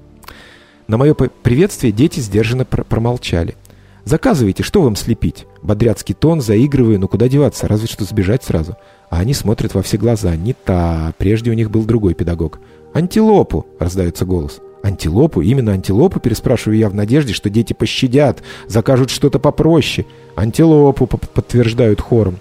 [0.88, 3.56] на мое приветствие дети сдержанно пр промолчали.
[4.04, 8.76] «Заказывайте, что вам слепить?» Бодряцкий тон, заигрываю, но куда деваться, разве что сбежать сразу.
[9.10, 10.36] А они смотрят во все глаза.
[10.36, 12.60] Не та, прежде у них был другой педагог.
[12.94, 14.60] «Антилопу!»— раздается голос.
[14.84, 15.40] «Антилопу?
[15.40, 20.06] Именно антилопу?»— переспрашиваю я в надежде, что дети пощадят, закажут что-то попроще.
[20.36, 22.38] «Антилопу!»— подтверждают хором.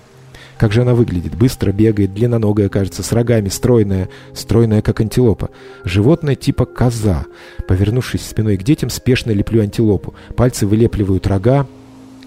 [0.57, 1.35] Как же она выглядит?
[1.35, 5.49] Быстро бегает, длинноногая, кажется, с рогами, стройная, стройная, как антилопа.
[5.83, 7.25] Животное типа коза.
[7.67, 10.13] Повернувшись спиной к детям, спешно леплю антилопу.
[10.35, 11.67] Пальцы вылепливают рога,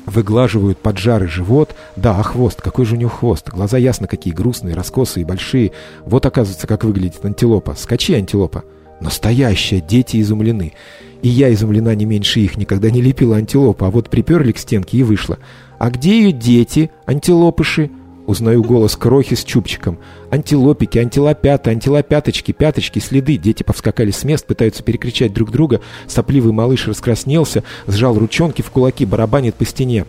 [0.05, 1.75] выглаживают поджарый живот.
[1.97, 3.49] Да, а хвост, какой же у него хвост?
[3.49, 5.73] Глаза ясно какие, грустные, раскосые, большие.
[6.05, 7.75] Вот, оказывается, как выглядит антилопа.
[7.79, 8.65] Скачи, антилопа.
[9.01, 10.75] Настоящая, дети изумлены.
[11.23, 14.99] И я изумлена не меньше их, никогда не лепила антилопу, а вот приперли к стенке
[14.99, 15.39] и вышла.
[15.79, 17.91] А где ее дети, антилопыши?
[18.29, 19.97] Узнаю голос крохи с чубчиком.
[20.31, 23.39] Антилопики, антилопята, антилопяточки, пяточки, следы.
[23.39, 25.81] Дети повскакали с мест, пытаются перекричать друг друга.
[26.07, 30.05] Сопливый малыш раскраснелся, сжал ручонки в кулаки, барабанит по стене.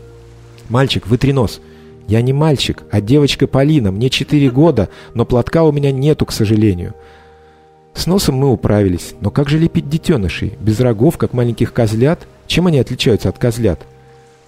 [0.67, 1.61] «Мальчик, вытри нос!»
[2.09, 3.89] «Я не мальчик, а девочка Полина.
[3.89, 6.95] Мне четыре года, но платка у меня нету, к сожалению».
[7.93, 10.57] С носом мы управились, но как же лепить детенышей?
[10.59, 12.27] Без рогов, как маленьких козлят?
[12.47, 13.79] Чем они отличаются от козлят?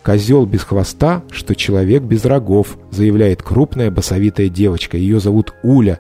[0.04, 4.98] «Козел без хвоста, что человек без рогов», заявляет крупная басовитая девочка.
[4.98, 6.00] Ее зовут Уля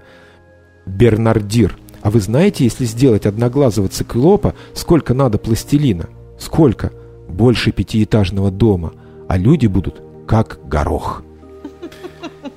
[0.85, 1.77] Бернардир.
[2.01, 6.09] А вы знаете, если сделать одноглазого циклопа, сколько надо пластилина?
[6.39, 6.91] Сколько?
[7.29, 8.93] Больше пятиэтажного дома.
[9.27, 11.23] А люди будут как горох.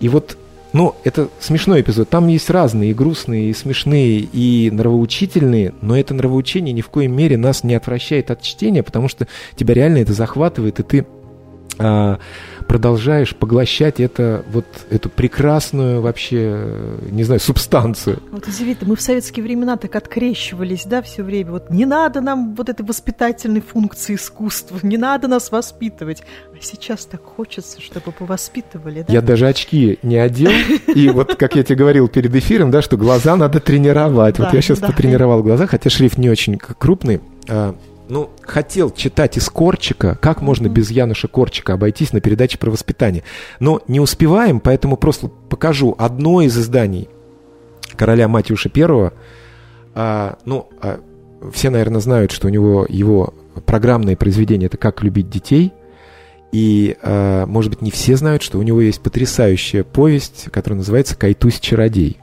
[0.01, 0.39] И вот
[0.73, 2.09] ну, это смешной эпизод.
[2.09, 7.15] Там есть разные, и грустные, и смешные, и нравоучительные, но это нравоучение ни в коем
[7.15, 11.07] мере нас не отвращает от чтения, потому что тебя реально это захватывает, и ты
[12.67, 18.23] продолжаешь поглощать это, вот эту прекрасную вообще, не знаю, субстанцию.
[18.31, 21.53] Вот удивительно, мы в советские времена так открещивались, да, все время.
[21.53, 26.23] Вот не надо нам вот этой воспитательной функции искусства, не надо нас воспитывать.
[26.53, 29.13] А сейчас так хочется, чтобы повоспитывали, да?
[29.13, 30.53] Я даже очки не одел,
[30.95, 34.39] и вот, как я тебе говорил перед эфиром, да, что глаза надо тренировать.
[34.39, 37.75] Вот я сейчас потренировал глаза, хотя шрифт не очень крупный, а,
[38.09, 43.25] ну, хотел читать из Корчика, как можно без Януша Корчика обойтись на передаче про воспитание.
[43.61, 47.09] Но не успеваем, поэтому просто покажу одно из изданий
[47.97, 49.11] короля Матюша I.
[49.95, 51.01] А, ну, а,
[51.53, 53.33] все, наверное, знают, что у него его
[53.67, 55.73] программное произведение это «Как любить детей».
[56.53, 61.17] И, а, может быть, не все знают, что у него есть потрясающая повесть, которая называется
[61.17, 62.19] «Кайтусь чародей».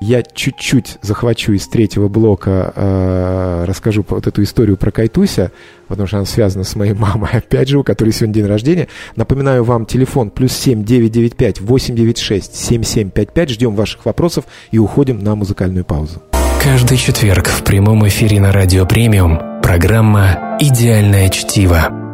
[0.00, 5.50] Я чуть-чуть захвачу из третьего блока, э, расскажу вот эту историю про Кайтуся,
[5.88, 8.88] потому что она связана с моей мамой, опять же, у которой сегодня день рождения.
[9.16, 13.50] Напоминаю вам телефон плюс семь девять девять пять восемь девять шесть семь семь пять пять.
[13.50, 16.22] Ждем ваших вопросов и уходим на музыкальную паузу.
[16.62, 22.07] Каждый четверг в прямом эфире на Радио Премиум программа «Идеальное чтиво».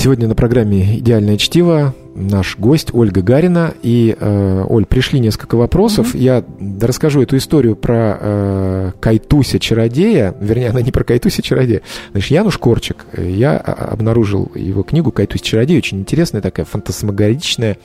[0.00, 3.74] Сегодня на программе «Идеальное чтиво» наш гость Ольга Гарина.
[3.82, 6.14] И, э, Оль, пришли несколько вопросов.
[6.14, 6.18] Mm-hmm.
[6.18, 6.44] Я
[6.80, 10.34] расскажу эту историю про э, Кайтуся Чародея.
[10.40, 11.82] Вернее, она не про Кайтуся Чародея.
[12.12, 13.04] Значит, Януш Корчик.
[13.14, 15.76] Я обнаружил его книгу «Кайтусь Чародей».
[15.76, 17.76] Очень интересная, такая фантасмагоричная,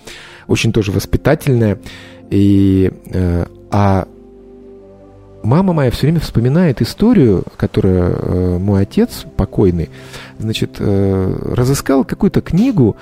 [0.47, 1.79] очень тоже воспитательная.
[2.29, 4.07] И, э, а
[5.45, 9.89] мама моя все время вспоминает историю, которую э, мой отец покойный,
[10.39, 12.97] значит, э, разыскал какую-то книгу,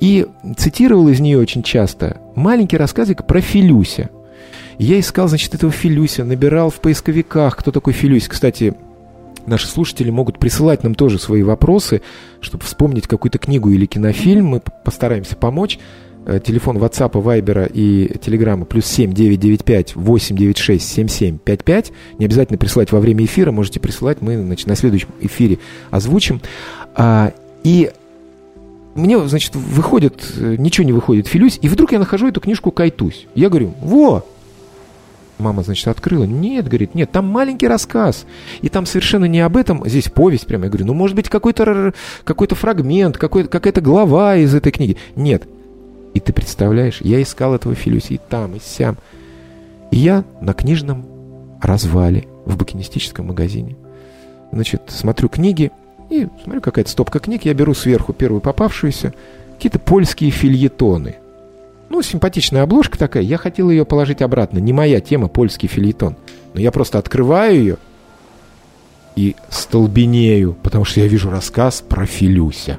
[0.00, 0.26] и
[0.56, 4.10] цитировал из нее очень часто маленький рассказик про Филюся.
[4.78, 8.26] Я искал, значит, этого Филюся, набирал в поисковиках, кто такой Филюсь.
[8.26, 8.74] Кстати,
[9.46, 12.02] наши слушатели могут присылать нам тоже свои вопросы,
[12.40, 14.46] чтобы вспомнить какую-то книгу или кинофильм.
[14.46, 15.78] Мы постараемся помочь.
[16.24, 21.92] Э, телефон WhatsApp, Viber и Telegram плюс 7 995 896 7755.
[22.18, 25.58] Не обязательно присылать во время эфира, можете присылать, мы значит, на следующем эфире
[25.90, 26.40] озвучим.
[26.94, 27.32] А,
[27.64, 27.90] и
[28.94, 33.26] мне, значит, выходит, э, ничего не выходит, филюсь, и вдруг я нахожу эту книжку «Кайтусь».
[33.34, 34.24] Я говорю, во!
[35.38, 36.22] Мама, значит, открыла.
[36.22, 38.26] Нет, говорит, нет, там маленький рассказ.
[38.60, 40.64] И там совершенно не об этом, здесь повесть прямо.
[40.64, 44.96] Я говорю, ну, может быть, какой-то какой фрагмент, какой какая-то глава из этой книги.
[45.16, 45.42] Нет.
[46.14, 48.98] И ты представляешь, я искал этого Филюся и там, и сям.
[49.90, 51.06] И я на книжном
[51.60, 53.76] развале в букинистическом магазине.
[54.52, 55.70] Значит, смотрю книги,
[56.12, 57.46] и смотрю, какая-то стопка книг.
[57.46, 59.14] Я беру сверху первую попавшуюся.
[59.54, 61.16] Какие-то польские фильетоны.
[61.88, 63.22] Ну, симпатичная обложка такая.
[63.22, 64.58] Я хотел ее положить обратно.
[64.58, 66.16] Не моя тема польский фильетон.
[66.52, 67.78] Но я просто открываю ее
[69.16, 72.78] и столбенею, потому что я вижу рассказ про Филюся.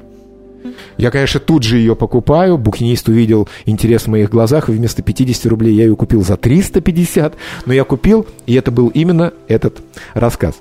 [0.96, 2.58] Я, конечно, тут же ее покупаю.
[2.58, 7.34] Букинист увидел интерес в моих глазах, и вместо 50 рублей я ее купил за 350.
[7.66, 9.82] Но я купил, и это был именно этот
[10.14, 10.54] рассказ.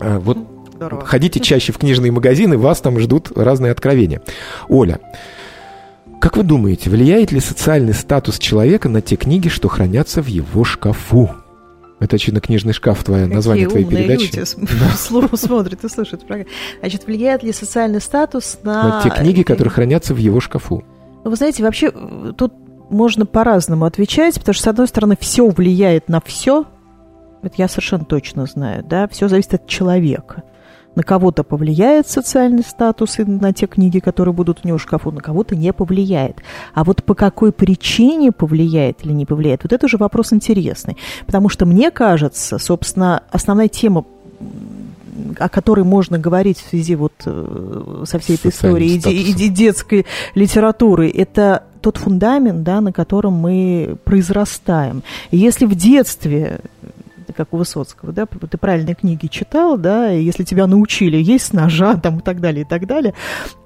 [0.00, 0.38] А, вот
[0.74, 1.04] Здорово.
[1.04, 4.20] Ходите чаще в книжные магазины, вас там ждут разные откровения.
[4.68, 4.98] Оля,
[6.20, 10.64] как вы думаете, влияет ли социальный статус человека на те книги, что хранятся в его
[10.64, 11.30] шкафу?
[12.02, 14.34] Это, очевидно, книжный шкаф, твое Какие название твоей передачи.
[14.36, 14.44] люди
[14.80, 15.36] да.
[15.36, 16.24] смотрят и слушают.
[16.80, 18.88] Значит, влияет ли социальный статус на...
[18.88, 20.82] На те книги, которые хранятся в его шкафу.
[21.22, 21.92] Ну, вы знаете, вообще
[22.36, 22.54] тут
[22.90, 26.64] можно по-разному отвечать, потому что, с одной стороны, все влияет на все.
[27.42, 30.42] Это я совершенно точно знаю, да, все зависит от человека
[30.94, 35.10] на кого-то повлияет социальный статус и на те книги, которые будут у него в шкафу,
[35.10, 36.42] на кого-то не повлияет.
[36.74, 40.96] А вот по какой причине повлияет или не повлияет, вот это уже вопрос интересный.
[41.26, 44.04] Потому что мне кажется, собственно, основная тема
[45.38, 50.06] о которой можно говорить в связи вот э, со всей этой историей и, и детской
[50.34, 55.02] литературы, это тот фундамент, да, на котором мы произрастаем.
[55.30, 56.60] И если в детстве
[57.32, 61.52] как у Высоцкого, да, ты правильные книги читал, да, и если тебя научили есть с
[61.52, 63.14] ножа, там, и так далее, и так далее,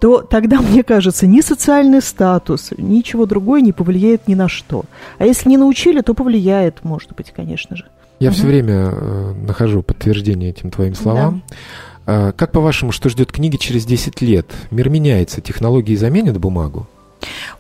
[0.01, 4.85] то тогда, мне кажется, ни социальный статус, ничего другое не повлияет ни на что.
[5.19, 7.87] А если не научили, то повлияет, может быть, конечно же.
[8.19, 8.37] Я угу.
[8.37, 11.43] все время э, нахожу подтверждение этим твоим словам.
[12.07, 12.29] Да.
[12.29, 14.47] Э, как, по-вашему, что ждет книги через 10 лет?
[14.71, 16.87] Мир меняется, технологии заменят бумагу?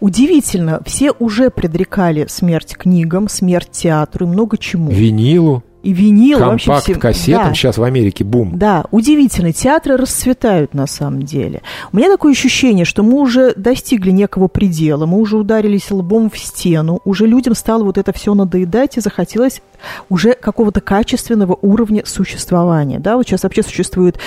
[0.01, 4.91] Удивительно, все уже предрекали смерть книгам, смерть театру и много чему.
[4.91, 6.41] Винилу и винил.
[6.41, 7.55] Компакт, кассетам да.
[7.55, 8.59] сейчас в Америке бум.
[8.59, 9.53] Да, удивительно.
[9.53, 11.63] Театры расцветают на самом деле.
[11.93, 16.37] У меня такое ощущение, что мы уже достигли некого предела, мы уже ударились лбом в
[16.39, 19.63] стену, уже людям стало вот это все надоедать и захотелось
[20.09, 22.99] уже какого-то качественного уровня существования.
[22.99, 24.19] Да, вот сейчас вообще существует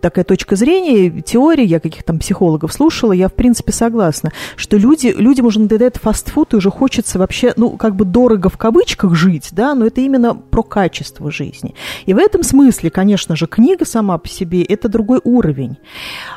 [0.00, 5.14] такая точка зрения, теория, я каких там психологов слушала, я в принципе согласна, что люди,
[5.16, 9.48] людям уже надоедает фастфуд и уже хочется вообще, ну, как бы дорого в кавычках жить,
[9.52, 11.74] да, но это именно про качество жизни.
[12.06, 15.76] И в этом смысле, конечно же, книга сама по себе– это другой уровень.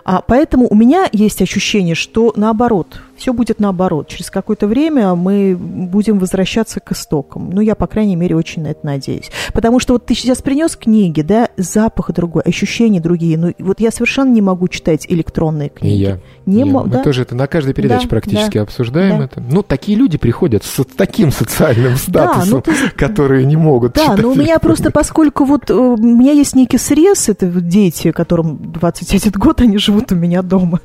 [0.03, 4.07] А поэтому у меня есть ощущение, что наоборот, все будет наоборот.
[4.07, 7.49] Через какое-то время мы будем возвращаться к истокам.
[7.51, 9.29] Ну, я, по крайней мере, очень на это надеюсь.
[9.53, 13.37] Потому что вот ты сейчас принес книги, да, запах другой, ощущения другие.
[13.37, 15.93] Ну, вот я совершенно не могу читать электронные книги.
[15.93, 16.19] И я.
[16.45, 17.03] Не мо- Мы да?
[17.03, 19.25] тоже это на каждой передаче да, практически да, обсуждаем да.
[19.25, 19.41] это.
[19.41, 22.89] Ну, такие люди приходят с таким социальным статусом, да, ну, ты...
[22.95, 26.77] которые не могут Да, но у меня просто, поскольку вот э, у меня есть некий
[26.77, 30.79] срез, это дети, которым 21 год, они живут у меня дома.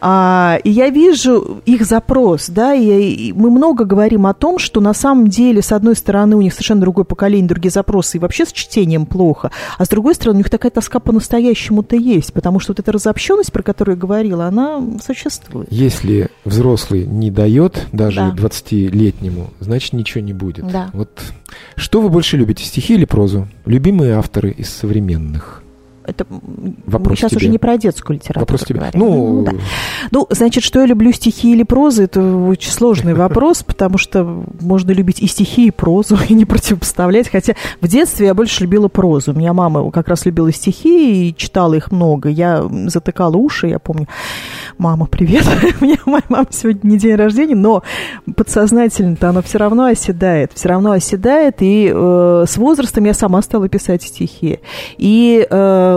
[0.00, 4.80] А, и я вижу их запрос, да, и, и мы много говорим о том, что
[4.80, 8.46] на самом деле, с одной стороны, у них совершенно другое поколение, другие запросы, и вообще
[8.46, 12.72] с чтением плохо, а с другой стороны, у них такая тоска по-настоящему-то есть, потому что
[12.72, 15.68] вот эта разобщенность, про которую я говорила, она существует.
[15.70, 18.30] Если взрослый не дает даже да.
[18.30, 20.66] 20-летнему, значит, ничего не будет.
[20.66, 20.90] Да.
[20.92, 21.20] Вот
[21.76, 23.48] что вы больше любите, стихи или прозу?
[23.64, 25.62] Любимые авторы из современных?
[26.06, 26.24] Это
[26.86, 27.38] Вопрос сейчас тебе.
[27.38, 28.78] уже не про детскую литературу Вопрос тебе.
[28.78, 29.00] говорим.
[29.00, 29.16] Ну...
[29.16, 29.52] Ну, да.
[30.12, 34.92] ну, значит, что я люблю стихи или прозы, это очень сложный вопрос, потому что можно
[34.92, 37.28] любить и стихи, и прозу, и не противопоставлять.
[37.28, 39.32] Хотя в детстве я больше любила прозу.
[39.32, 42.28] У меня мама как раз любила стихи и читала их много.
[42.28, 44.06] Я затыкала уши, я помню.
[44.78, 45.44] Мама, привет.
[45.80, 47.82] У меня моя мама сегодня не день рождения, но
[48.36, 50.52] подсознательно-то она все равно оседает.
[50.54, 54.60] Все равно оседает, и э, с возрастом я сама стала писать стихи.
[54.98, 55.95] И э,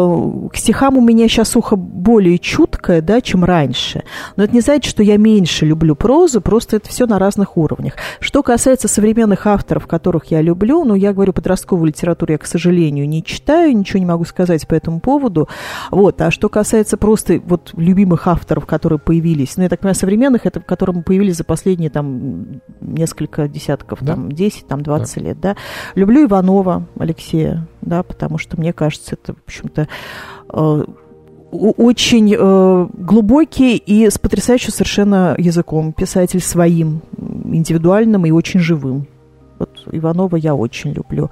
[0.52, 4.04] к стихам у меня сейчас ухо более чуткое, да, чем раньше.
[4.36, 7.94] Но это не значит, что я меньше люблю прозу, просто это все на разных уровнях.
[8.20, 13.08] Что касается современных авторов, которых я люблю, ну, я говорю, подростковую литературу я, к сожалению,
[13.08, 15.50] не читаю, ничего не могу сказать по этому поводу.
[15.92, 16.22] Вот.
[16.22, 20.60] А что касается просто вот любимых авторов, которые появились, ну, я так понимаю, современных, это,
[20.60, 24.14] которые появились за последние там несколько десятков, да?
[24.14, 25.22] там, 10, там, 20 да.
[25.22, 25.56] лет, да.
[25.96, 29.88] Люблю Иванова Алексея, да, потому что мне кажется, это, в общем-то,
[31.52, 35.94] очень э, глубокий и с потрясающим совершенно языком.
[35.94, 39.08] Писатель своим, индивидуальным и очень живым.
[39.60, 41.30] Вот Иванова я очень люблю.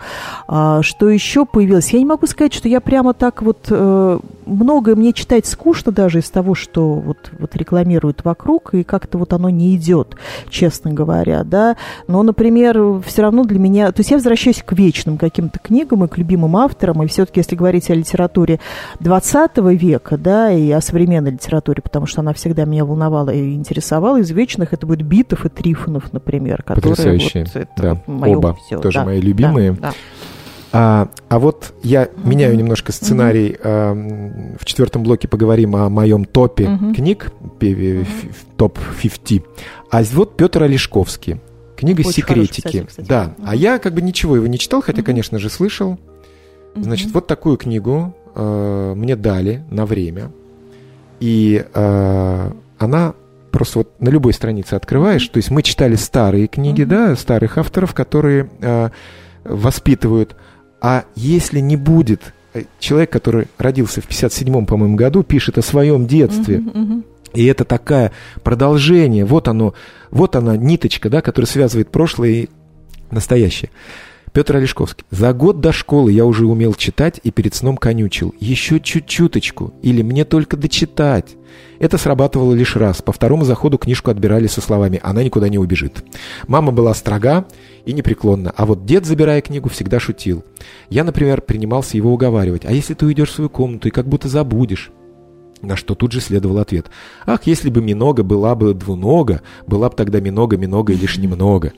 [0.48, 1.92] А, что еще появилось?
[1.94, 6.20] Я не могу сказать, что я прямо так вот э, многое мне читать скучно даже
[6.20, 10.16] из того, что вот, вот рекламируют вокруг, и как-то вот оно не идет,
[10.50, 11.78] честно говоря, да.
[12.08, 13.92] Но, например, все равно для меня...
[13.92, 17.56] То есть я возвращаюсь к вечным каким-то книгам и к любимым авторам, и все-таки, если
[17.56, 18.60] говорить о литературе
[19.00, 24.18] 20 века, да, и о современной литературе, потому что она всегда меня волновала и интересовала,
[24.18, 26.96] из вечных это будет Битов и Трифонов, например, которые...
[26.96, 28.02] Потрясающие, вот, это да.
[28.08, 28.80] Вот мое Оба все.
[28.80, 29.74] тоже да, мои любимые.
[29.74, 29.94] Да, да.
[30.74, 32.28] А, а вот я mm-hmm.
[32.28, 33.52] меняю немножко сценарий.
[33.52, 33.60] Mm-hmm.
[33.64, 36.94] А, в четвертом блоке поговорим о моем топе mm-hmm.
[36.94, 38.08] книг, mm-hmm.
[38.58, 39.44] топ-50.
[39.92, 41.40] А вот Петр Олешковский.
[41.76, 42.62] Книга Очень «Секретики».
[42.62, 43.08] Хороший, кстати, кстати.
[43.08, 43.44] Да, mm-hmm.
[43.46, 45.06] а я как бы ничего его не читал, хотя, mm-hmm.
[45.06, 45.98] конечно же, слышал.
[46.76, 47.14] Значит, mm-hmm.
[47.14, 50.32] вот такую книгу э, мне дали на время.
[51.20, 53.14] И э, она
[53.58, 57.08] просто вот на любой странице открываешь, то есть мы читали старые книги, mm-hmm.
[57.10, 58.90] да, старых авторов, которые э,
[59.46, 60.36] воспитывают.
[60.80, 66.06] А если не будет э, человек, который родился в 57-м, по-моему, году, пишет о своем
[66.06, 67.04] детстве, mm-hmm, mm-hmm.
[67.34, 69.74] И это такое продолжение, вот оно,
[70.12, 72.50] вот она ниточка, да, которая связывает прошлое и
[73.12, 73.70] настоящее.
[74.38, 75.04] Петр Олешковский.
[75.10, 78.36] За год до школы я уже умел читать и перед сном конючил.
[78.40, 79.74] Еще чуть-чуточку.
[79.82, 81.36] Или мне только дочитать.
[81.80, 83.02] Это срабатывало лишь раз.
[83.02, 86.06] По второму заходу книжку отбирали со словами «она никуда не убежит».
[86.46, 87.48] Мама была строга
[87.88, 90.46] и непреклонна, а вот дед, забирая книгу, всегда шутил.
[90.92, 92.64] Я, например, принимался его уговаривать.
[92.64, 94.92] «А если ты уйдешь в свою комнату и как будто забудешь?»
[95.62, 96.88] На что тут же следовал ответ.
[97.26, 101.74] «Ах, если бы минога была бы двунога, была бы тогда минога, минога и лишь немного».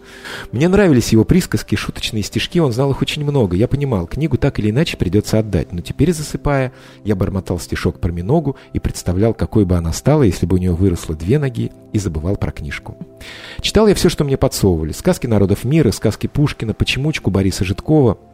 [0.52, 3.56] Мне нравились его присказки, шуточные стишки, он знал их очень много.
[3.56, 5.72] Я понимал, книгу так или иначе придется отдать.
[5.72, 6.74] Но теперь, засыпая,
[7.06, 10.74] я бормотал стишок про миногу и представлял, какой бы она стала, если бы у нее
[10.74, 12.98] выросло две ноги, и забывал про книжку.
[13.62, 14.92] Читал я все, что мне подсовывали.
[14.92, 18.18] Сказки народов мира, сказки Пушкина, Почемучку Бориса Житкова–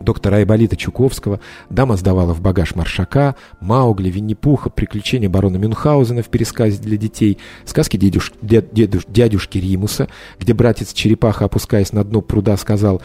[0.00, 6.80] доктора Айболита Чуковского, дама сдавала в багаж Маршака, Маугли, Винни-Пуха, приключения барона Мюнхгаузена в пересказе
[6.80, 12.56] для детей, сказки дедюш, дед, дедуш, дядюшки Римуса, где братец Черепаха, опускаясь на дно пруда,
[12.56, 13.02] сказал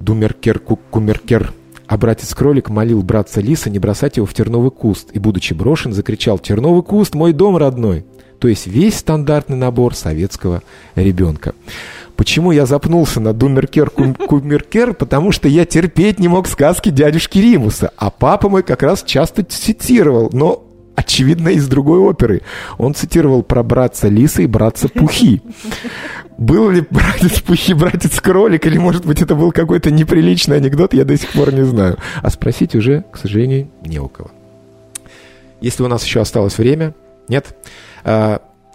[0.00, 1.52] «Думеркер, кумеркер»,
[1.86, 6.38] а братец-кролик молил братца Лиса не бросать его в терновый куст, и, будучи брошен, закричал
[6.38, 8.04] «Терновый куст, мой дом родной!»
[8.44, 10.62] То есть весь стандартный набор советского
[10.96, 11.54] ребенка.
[12.14, 14.92] Почему я запнулся на Думеркер Кумеркер?
[14.92, 17.90] Потому что я терпеть не мог сказки дядюшки Римуса.
[17.96, 20.62] А папа мой как раз часто цитировал, но
[20.94, 22.42] очевидно, из другой оперы.
[22.76, 25.40] Он цитировал про братца Лиса и братца Пухи.
[26.36, 31.06] Был ли братец Пухи братец Кролик, или, может быть, это был какой-то неприличный анекдот, я
[31.06, 31.96] до сих пор не знаю.
[32.20, 34.30] А спросить уже, к сожалению, не у кого.
[35.62, 36.92] Если у нас еще осталось время,
[37.28, 37.56] нет?
[37.56, 37.93] А,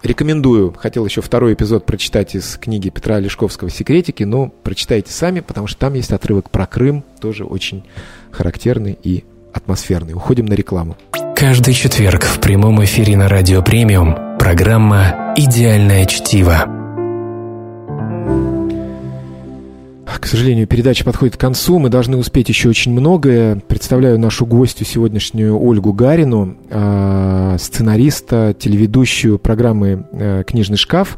[0.01, 5.67] Рекомендую, хотел еще второй эпизод прочитать из книги Петра Лешковского «Секретики», но прочитайте сами, потому
[5.67, 7.83] что там есть отрывок про Крым, тоже очень
[8.31, 10.13] характерный и атмосферный.
[10.13, 10.95] Уходим на рекламу.
[11.35, 16.78] Каждый четверг в прямом эфире на Радио Премиум программа «Идеальное чтиво».
[20.19, 21.79] К сожалению, передача подходит к концу.
[21.79, 23.55] Мы должны успеть еще очень многое.
[23.67, 31.17] Представляю нашу гостью сегодняшнюю Ольгу Гарину, а, сценариста, телеведущую программы э, «Книжный шкаф».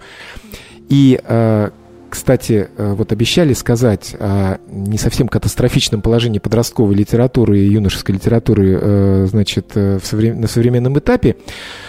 [0.88, 1.72] И, а,
[2.10, 8.78] кстати, э, вот обещали сказать о не совсем катастрофичном положении подростковой литературы и юношеской литературы,
[8.80, 11.38] э, значит, на современном этапе.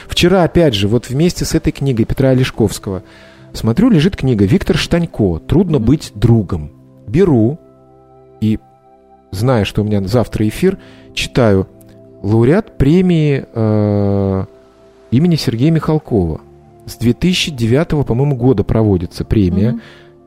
[0.09, 3.03] Вчера, опять же, вот вместе с этой книгой Петра Олешковского
[3.53, 7.59] смотрю, лежит книга Виктор Штанько «Трудно быть другом» беру
[8.41, 8.59] и,
[9.31, 10.79] зная, что у меня завтра эфир,
[11.15, 11.69] читаю
[12.23, 14.45] лауреат премии э,
[15.11, 16.41] имени Сергея Михалкова.
[16.87, 19.81] С 2009, по-моему, года проводится премия mm-hmm.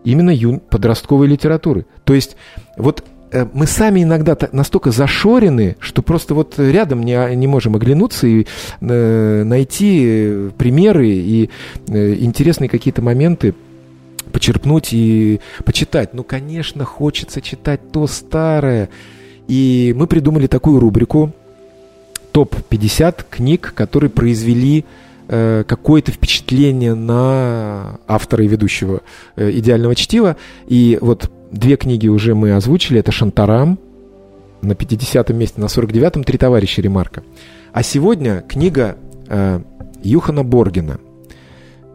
[0.05, 1.86] именно юн, подростковой литературы.
[2.05, 2.38] То есть
[2.78, 8.28] вот э, мы сами иногда настолько зашорены, что просто вот рядом не, не можем оглянуться
[8.28, 8.45] и
[8.80, 11.49] э, найти примеры и
[11.88, 13.53] э, интересные какие-то моменты
[14.36, 16.13] почерпнуть и почитать.
[16.13, 18.89] Ну, конечно, хочется читать то старое.
[19.47, 21.31] И мы придумали такую рубрику
[22.33, 24.83] топ-50 книг, которые произвели
[25.29, 29.03] э, какое-то впечатление на автора и ведущего
[29.38, 30.36] э, идеального чтива.
[30.67, 32.99] И вот две книги уже мы озвучили.
[32.99, 33.79] Это «Шантарам»
[34.61, 37.23] на 50-м месте, на 49-м «Три товарища Ремарка».
[37.71, 38.97] А сегодня книга
[39.29, 39.61] э,
[40.03, 40.99] Юхана Боргена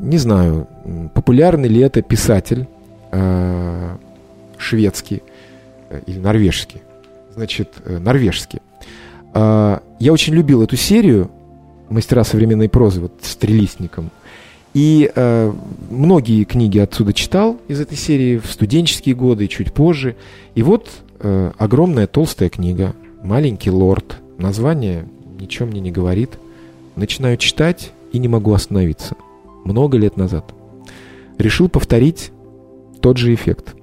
[0.01, 0.67] не знаю,
[1.15, 2.67] популярный ли это писатель
[3.13, 3.97] э,
[4.59, 5.23] шведский
[5.89, 6.83] э, или норвежский.
[7.35, 8.61] Значит, э, норвежский.
[9.35, 11.31] Э, я очень любил эту серию
[11.89, 14.11] «Мастера современной прозы» вот с Трелистником.
[14.73, 15.53] И э,
[15.91, 20.17] многие книги отсюда читал из этой серии в студенческие годы чуть позже.
[20.55, 20.89] И вот
[21.19, 24.17] э, огромная толстая книга «Маленький лорд».
[24.39, 25.07] Название
[25.39, 26.31] ничего мне не говорит.
[26.97, 29.17] Начинаю читать и не могу остановиться–
[29.65, 30.55] много лет назад.
[31.39, 32.33] Решил повторить
[33.01, 33.75] тот же эффект.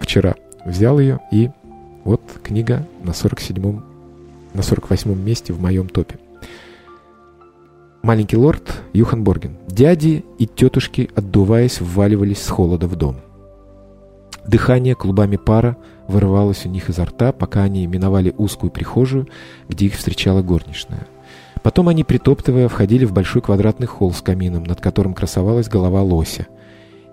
[0.00, 0.34] Вчера
[0.64, 1.50] взял ее и
[2.04, 3.84] вот книга на 47-м,
[4.52, 6.18] на 48-м месте в моем топе.
[8.02, 9.56] Маленький лорд Юхан Борген.
[9.66, 13.16] Дяди и тетушки, отдуваясь, вваливались с холода в дом.
[14.46, 19.26] Дыхание клубами пара вырывалось у них изо рта, пока они миновали узкую прихожую,
[19.68, 21.06] где их встречала горничная.
[21.64, 26.46] Потом они, притоптывая, входили в большой квадратный холл с камином, над которым красовалась голова лося,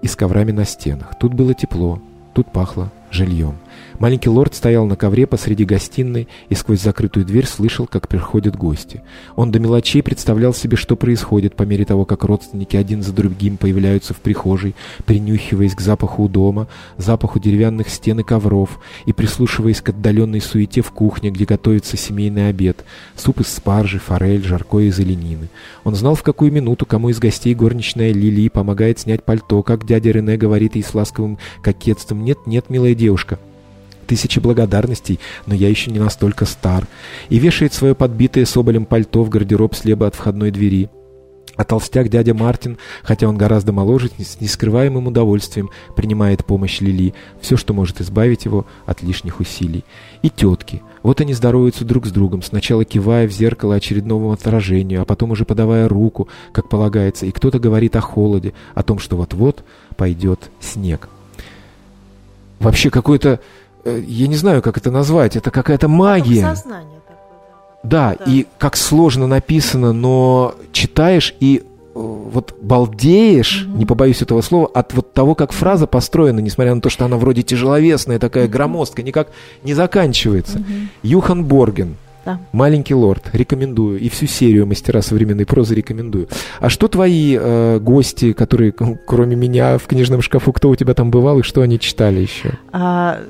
[0.01, 1.17] и с коврами на стенах.
[1.17, 2.01] Тут было тепло,
[2.33, 3.59] тут пахло жильем.
[4.01, 9.03] Маленький лорд стоял на ковре посреди гостиной и сквозь закрытую дверь слышал, как приходят гости.
[9.35, 13.57] Он до мелочей представлял себе, что происходит по мере того, как родственники один за другим
[13.57, 14.73] появляются в прихожей,
[15.05, 20.89] принюхиваясь к запаху дома, запаху деревянных стен и ковров, и прислушиваясь к отдаленной суете в
[20.89, 22.83] кухне, где готовится семейный обед,
[23.15, 25.47] суп из спаржи, форель, жаркое из оленины.
[25.83, 30.09] Он знал, в какую минуту кому из гостей горничная Лили помогает снять пальто, как дядя
[30.09, 33.37] Рене говорит ей с ласковым кокетством «Нет, нет, милая девушка,
[34.11, 36.85] тысячи благодарностей, но я еще не настолько стар,
[37.29, 40.89] и вешает свое подбитое соболем пальто в гардероб слева от входной двери.
[41.55, 47.55] А толстяк дядя Мартин, хотя он гораздо моложе, с нескрываемым удовольствием принимает помощь Лили, все,
[47.55, 49.85] что может избавить его от лишних усилий.
[50.23, 50.81] И тетки.
[51.03, 55.45] Вот они здороваются друг с другом, сначала кивая в зеркало очередному отражению, а потом уже
[55.45, 59.63] подавая руку, как полагается, и кто-то говорит о холоде, о том, что вот-вот
[59.95, 61.07] пойдет снег.
[62.61, 63.39] Вообще какой-то, э,
[63.85, 66.55] я не знаю, как это назвать, это какая-то магия.
[66.55, 67.01] Сознание.
[67.83, 71.63] Да, да, и как сложно написано, но читаешь и э,
[71.95, 73.77] вот балдеешь, mm-hmm.
[73.77, 77.17] не побоюсь этого слова, от вот того, как фраза построена, несмотря на то, что она
[77.17, 78.51] вроде тяжеловесная, такая mm-hmm.
[78.51, 79.29] громоздкая, никак
[79.63, 80.59] не заканчивается.
[80.59, 80.87] Mm-hmm.
[81.03, 81.95] Юхан Борген.
[82.23, 82.39] Да.
[82.51, 83.99] Маленький лорд, рекомендую.
[83.99, 86.27] И всю серию мастера современной прозы рекомендую.
[86.59, 91.09] А что твои э, гости, которые, кроме меня, в книжном шкафу, кто у тебя там
[91.09, 92.51] бывал и что они читали еще?
[92.71, 93.21] А,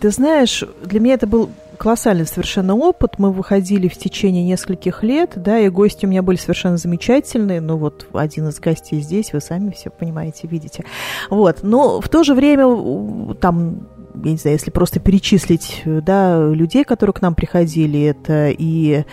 [0.00, 3.18] ты знаешь, для меня это был колоссальный совершенно опыт.
[3.18, 7.60] Мы выходили в течение нескольких лет, да, и гости у меня были совершенно замечательные.
[7.60, 10.84] Ну вот один из гостей здесь, вы сами все понимаете, видите.
[11.30, 13.88] Вот, но в то же время там
[14.22, 19.04] я не знаю, если просто перечислить, да, людей, которые к нам приходили, это и э,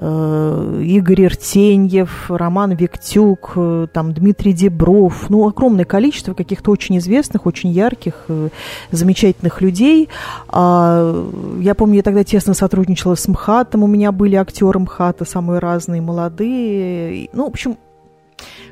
[0.00, 7.70] Игорь Иртеньев, Роман Виктюк, э, там Дмитрий Дебров, ну, огромное количество каких-то очень известных, очень
[7.70, 8.50] ярких, э,
[8.92, 10.08] замечательных людей.
[10.48, 11.28] А,
[11.60, 16.00] я помню, я тогда тесно сотрудничала с МХАТом, у меня были актеры МХАТа, самые разные,
[16.00, 17.28] молодые.
[17.32, 17.76] Ну, в общем,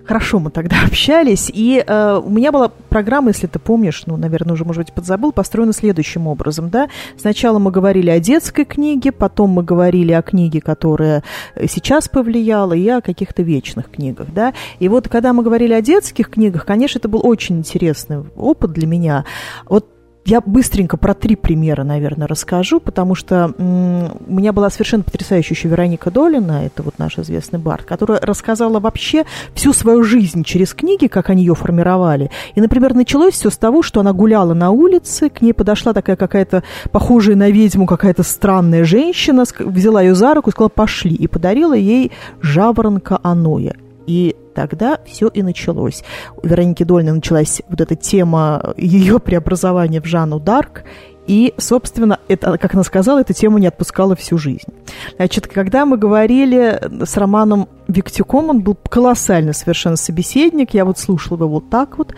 [0.04, 4.54] Хорошо мы тогда общались, и э, у меня была программа, если ты помнишь, ну, наверное,
[4.54, 6.88] уже, может быть, подзабыл, построена следующим образом, да.
[7.18, 11.24] Сначала мы говорили о детской книге, потом мы говорили о книге, которая
[11.68, 14.54] сейчас повлияла, и о каких-то вечных книгах, да.
[14.78, 18.86] И вот когда мы говорили о детских книгах, конечно, это был очень интересный опыт для
[18.86, 19.24] меня.
[19.68, 19.95] Вот
[20.26, 25.68] я быстренько про три примера, наверное, расскажу, потому что у меня была совершенно потрясающая еще
[25.68, 29.24] Вероника Долина, это вот наш известный бард, которая рассказала вообще
[29.54, 32.30] всю свою жизнь через книги, как они ее формировали.
[32.56, 36.16] И, например, началось все с того, что она гуляла на улице, к ней подошла такая
[36.16, 41.28] какая-то похожая на ведьму какая-то странная женщина, взяла ее за руку и сказала «пошли», и
[41.28, 42.10] подарила ей
[42.40, 43.76] жаворонка Аноя.
[44.07, 46.02] И тогда все и началось.
[46.42, 50.84] У Вероники Дольной началась вот эта тема ее преобразования в Жанну Дарк,
[51.26, 54.72] и, собственно, это, как она сказала, эта тема не отпускала всю жизнь.
[55.16, 61.36] Значит, когда мы говорили с Романом Виктюком, он был колоссальный совершенно собеседник, я вот слушала
[61.36, 62.14] его вот так вот,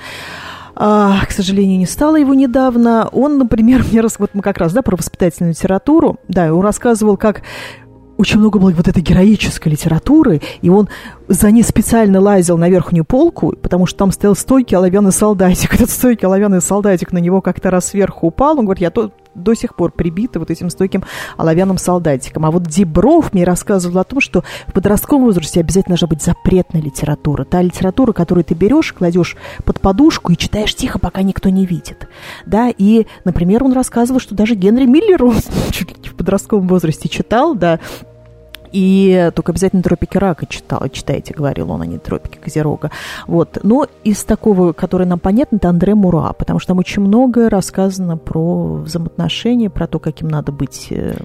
[0.81, 3.09] а, к сожалению, не стало его недавно.
[3.11, 4.19] Он, например, мне рас...
[4.19, 7.43] вот мы как раз, да, про воспитательную литературу, да, он рассказывал, как
[8.19, 10.89] очень много было вот этой героической литературы, и он
[11.29, 15.75] за ней специально лазил на верхнюю полку, потому что там стоял стойкий оловянный солдатик.
[15.77, 18.59] Этот стойкий оловянный солдатик на него как-то раз сверху упал.
[18.59, 21.05] Он говорит, я то, до сих пор прибита вот этим стойким
[21.37, 22.45] оловянным солдатиком.
[22.45, 26.83] А вот Дебров мне рассказывал о том, что в подростковом возрасте обязательно должна быть запретная
[26.83, 27.45] литература.
[27.45, 32.09] Та литература, которую ты берешь, кладешь под подушку и читаешь тихо, пока никто не видит.
[32.47, 35.37] Да, и, например, он рассказывал, что даже Генри Миллер он
[35.71, 37.79] чуть ли не в подростковом возрасте читал, да,
[38.73, 42.91] и только обязательно тропики рака читал, читайте, говорил он, а не тропики Козерога.
[43.27, 43.59] Вот.
[43.63, 48.17] Но из такого, который нам понятно, это Андре Мура, потому что там очень многое рассказано
[48.17, 51.17] про взаимоотношения, про то, каким надо быть э,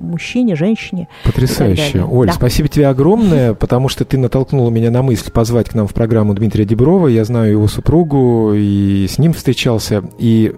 [0.00, 1.08] мужчине, женщине.
[1.24, 2.04] Потрясающе.
[2.04, 2.32] Оль, да.
[2.32, 6.34] спасибо тебе огромное, потому что ты натолкнула меня на мысль позвать к нам в программу
[6.34, 7.08] Дмитрия Деброва.
[7.08, 10.54] Я знаю его супругу и с ним встречался, и,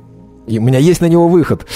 [0.46, 1.66] и у меня есть на него выход.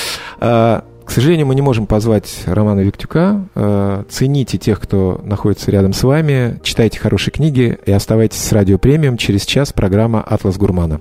[1.04, 3.46] К сожалению, мы не можем позвать Романа Виктюка.
[3.54, 8.78] Э, цените тех, кто находится рядом с вами, читайте хорошие книги и оставайтесь с радио
[8.78, 9.16] премиум.
[9.16, 11.00] Через час программа «Атлас Гурмана».